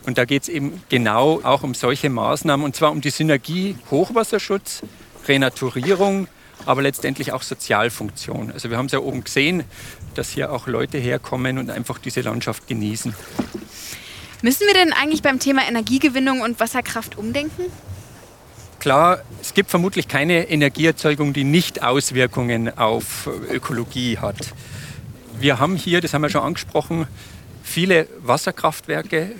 Und 0.04 0.18
da 0.18 0.26
geht 0.26 0.42
es 0.42 0.48
eben 0.50 0.82
genau 0.90 1.40
auch 1.42 1.62
um 1.62 1.74
solche 1.74 2.10
Maßnahmen, 2.10 2.64
und 2.64 2.76
zwar 2.76 2.90
um 2.92 3.00
die 3.00 3.10
Synergie 3.10 3.76
Hochwasserschutz, 3.90 4.82
Renaturierung, 5.26 6.28
aber 6.66 6.82
letztendlich 6.82 7.32
auch 7.32 7.42
Sozialfunktion. 7.42 8.52
Also 8.52 8.70
wir 8.70 8.76
haben 8.76 8.86
es 8.86 8.92
ja 8.92 8.98
oben 8.98 9.24
gesehen, 9.24 9.64
dass 10.14 10.30
hier 10.30 10.52
auch 10.52 10.66
Leute 10.66 10.98
herkommen 10.98 11.58
und 11.58 11.70
einfach 11.70 11.98
diese 11.98 12.20
Landschaft 12.20 12.66
genießen. 12.66 13.14
Müssen 14.42 14.66
wir 14.66 14.74
denn 14.74 14.92
eigentlich 14.92 15.22
beim 15.22 15.38
Thema 15.38 15.66
Energiegewinnung 15.66 16.40
und 16.40 16.60
Wasserkraft 16.60 17.16
umdenken? 17.16 17.64
Klar, 18.78 19.20
es 19.40 19.54
gibt 19.54 19.70
vermutlich 19.70 20.06
keine 20.06 20.48
Energieerzeugung, 20.48 21.32
die 21.32 21.44
nicht 21.44 21.82
Auswirkungen 21.82 22.76
auf 22.76 23.28
Ökologie 23.50 24.18
hat. 24.18 24.36
Wir 25.40 25.58
haben 25.58 25.76
hier, 25.76 26.00
das 26.00 26.14
haben 26.14 26.22
wir 26.22 26.30
schon 26.30 26.42
angesprochen, 26.42 27.06
viele 27.62 28.06
Wasserkraftwerke, 28.20 29.32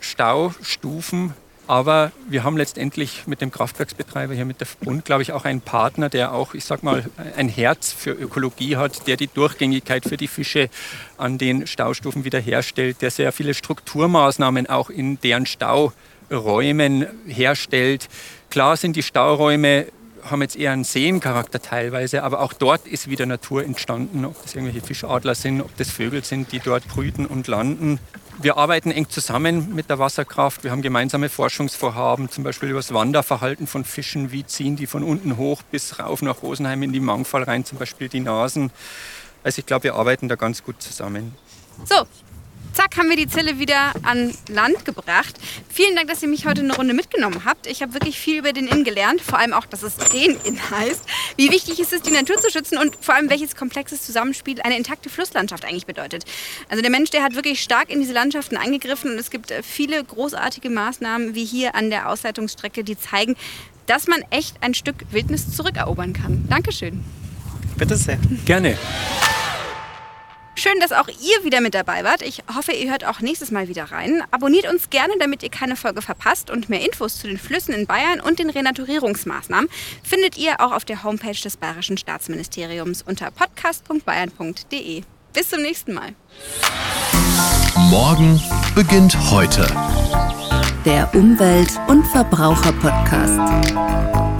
Staustufen, 0.00 1.34
aber 1.66 2.12
wir 2.28 2.44
haben 2.44 2.56
letztendlich 2.56 3.26
mit 3.26 3.40
dem 3.40 3.50
Kraftwerksbetreiber 3.50 4.34
hier 4.34 4.44
mit 4.44 4.60
der 4.60 4.66
Bund, 4.80 5.04
glaube 5.04 5.22
ich, 5.22 5.32
auch 5.32 5.44
einen 5.44 5.60
Partner, 5.60 6.08
der 6.08 6.32
auch, 6.32 6.54
ich 6.54 6.64
sag 6.64 6.82
mal, 6.82 7.04
ein 7.36 7.48
Herz 7.48 7.92
für 7.92 8.10
Ökologie 8.10 8.76
hat, 8.76 9.06
der 9.06 9.16
die 9.16 9.28
Durchgängigkeit 9.28 10.04
für 10.04 10.16
die 10.16 10.28
Fische 10.28 10.68
an 11.16 11.38
den 11.38 11.66
Staustufen 11.66 12.24
wiederherstellt, 12.24 13.02
der 13.02 13.10
sehr 13.10 13.32
viele 13.32 13.54
Strukturmaßnahmen 13.54 14.68
auch 14.68 14.90
in 14.90 15.20
deren 15.20 15.46
Stauräumen 15.46 17.06
herstellt. 17.26 18.08
Klar 18.50 18.76
sind 18.76 18.96
die 18.96 19.02
Stauräume 19.02 19.86
haben 20.30 20.42
jetzt 20.42 20.56
eher 20.56 20.72
einen 20.72 20.84
Seencharakter 20.84 21.60
teilweise, 21.60 22.22
aber 22.22 22.40
auch 22.40 22.52
dort 22.52 22.86
ist 22.86 23.10
wieder 23.10 23.26
Natur 23.26 23.64
entstanden, 23.64 24.24
ob 24.24 24.42
das 24.42 24.54
irgendwelche 24.54 24.80
Fischadler 24.80 25.34
sind, 25.34 25.60
ob 25.60 25.76
das 25.76 25.90
Vögel 25.90 26.24
sind, 26.24 26.52
die 26.52 26.60
dort 26.60 26.88
brüten 26.88 27.26
und 27.26 27.46
landen. 27.46 27.98
Wir 28.40 28.56
arbeiten 28.56 28.90
eng 28.90 29.08
zusammen 29.08 29.74
mit 29.74 29.88
der 29.88 29.98
Wasserkraft. 29.98 30.64
Wir 30.64 30.70
haben 30.70 30.82
gemeinsame 30.82 31.28
Forschungsvorhaben, 31.28 32.28
zum 32.28 32.44
Beispiel 32.44 32.70
über 32.70 32.80
das 32.80 32.92
Wanderverhalten 32.92 33.66
von 33.66 33.84
Fischen. 33.84 34.32
Wie 34.32 34.44
ziehen 34.44 34.76
die 34.76 34.86
von 34.86 35.02
unten 35.02 35.36
hoch 35.36 35.62
bis 35.62 35.98
rauf 35.98 36.20
nach 36.20 36.42
Rosenheim 36.42 36.82
in 36.82 36.92
die 36.92 37.00
Mangfall 37.00 37.44
rein, 37.44 37.64
zum 37.64 37.78
Beispiel 37.78 38.08
die 38.08 38.20
Nasen. 38.20 38.70
Also 39.42 39.60
ich 39.60 39.66
glaube, 39.66 39.84
wir 39.84 39.94
arbeiten 39.94 40.28
da 40.28 40.34
ganz 40.34 40.62
gut 40.62 40.82
zusammen. 40.82 41.34
So, 41.84 42.04
zack, 42.74 42.96
haben 42.96 43.08
wir 43.08 43.16
die 43.16 43.28
Zille 43.28 43.58
wieder 43.58 43.92
an 44.02 44.34
Land 44.48 44.84
gebracht. 44.84 45.36
Vielen 45.68 45.94
Dank, 45.94 46.08
dass 46.08 46.22
ihr 46.22 46.28
mich 46.28 46.44
heute 46.44 46.62
eine 46.62 46.74
Runde 46.74 46.92
mitgenommen 46.92 47.44
habt. 47.44 47.66
Ich 47.66 47.82
habe 47.82 47.94
wirklich 47.94 48.18
viel 48.18 48.38
über 48.38 48.52
den 48.52 48.66
Inn 48.66 48.84
gelernt, 48.84 49.20
vor 49.20 49.38
allem 49.38 49.52
auch, 49.52 49.64
dass 49.64 49.82
es 49.82 49.96
den 49.96 50.36
Inn 50.44 50.58
heißt. 50.70 51.04
Wie 51.36 51.50
wichtig 51.50 51.78
ist 51.78 51.92
es, 51.92 52.02
die 52.02 52.10
Natur 52.10 52.38
zu 52.40 52.50
schützen 52.50 52.78
und 52.78 52.96
vor 53.00 53.14
allem, 53.14 53.30
welches 53.30 53.54
komplexes 53.56 54.02
Zusammenspiel 54.02 54.60
eine 54.62 54.76
intakte 54.76 55.08
Flusslandschaft 55.08 55.64
eigentlich 55.64 55.86
bedeutet. 55.86 56.24
Also 56.68 56.82
der 56.82 56.90
Mensch, 56.90 57.10
der 57.10 57.22
hat 57.22 57.34
wirklich 57.34 57.62
stark 57.62 57.90
in 57.90 58.00
diese 58.00 58.12
Landschaften 58.12 58.56
eingegriffen 58.56 59.12
und 59.12 59.18
es 59.18 59.30
gibt 59.30 59.50
äh, 59.50 59.62
viele 59.62 60.02
großartige 60.02 60.70
Maßnahmen, 60.70 61.34
wie 61.34 61.44
hier 61.44 61.74
an 61.74 61.90
der 61.90 62.08
Ausleitungsstrecke, 62.08 62.84
die 62.84 62.98
zeigen, 62.98 63.36
dass 63.86 64.06
man 64.06 64.22
echt 64.30 64.56
ein 64.62 64.74
Stück 64.74 64.96
Wildnis 65.10 65.54
zurückerobern 65.54 66.12
kann. 66.12 66.44
Dankeschön. 66.48 67.04
Bitte 67.76 67.96
sehr. 67.96 68.18
Gerne. 68.44 68.76
Schön, 70.56 70.78
dass 70.80 70.92
auch 70.92 71.08
ihr 71.08 71.44
wieder 71.44 71.60
mit 71.60 71.74
dabei 71.74 72.04
wart. 72.04 72.22
Ich 72.22 72.42
hoffe, 72.54 72.72
ihr 72.72 72.90
hört 72.90 73.04
auch 73.04 73.20
nächstes 73.20 73.50
Mal 73.50 73.68
wieder 73.68 73.90
rein. 73.90 74.22
Abonniert 74.30 74.72
uns 74.72 74.88
gerne, 74.88 75.14
damit 75.18 75.42
ihr 75.42 75.50
keine 75.50 75.76
Folge 75.76 76.00
verpasst. 76.00 76.50
Und 76.50 76.68
mehr 76.68 76.84
Infos 76.84 77.18
zu 77.18 77.26
den 77.26 77.38
Flüssen 77.38 77.74
in 77.74 77.86
Bayern 77.86 78.20
und 78.20 78.38
den 78.38 78.50
Renaturierungsmaßnahmen 78.50 79.68
findet 80.02 80.38
ihr 80.38 80.60
auch 80.60 80.72
auf 80.72 80.84
der 80.84 81.02
Homepage 81.02 81.32
des 81.32 81.56
Bayerischen 81.56 81.98
Staatsministeriums 81.98 83.02
unter 83.02 83.30
podcast.bayern.de. 83.30 85.02
Bis 85.32 85.50
zum 85.50 85.62
nächsten 85.62 85.94
Mal. 85.94 86.14
Morgen 87.90 88.40
beginnt 88.76 89.18
heute. 89.30 89.66
Der 90.84 91.12
Umwelt- 91.14 91.72
und 91.88 92.06
Verbraucher-Podcast. 92.06 94.33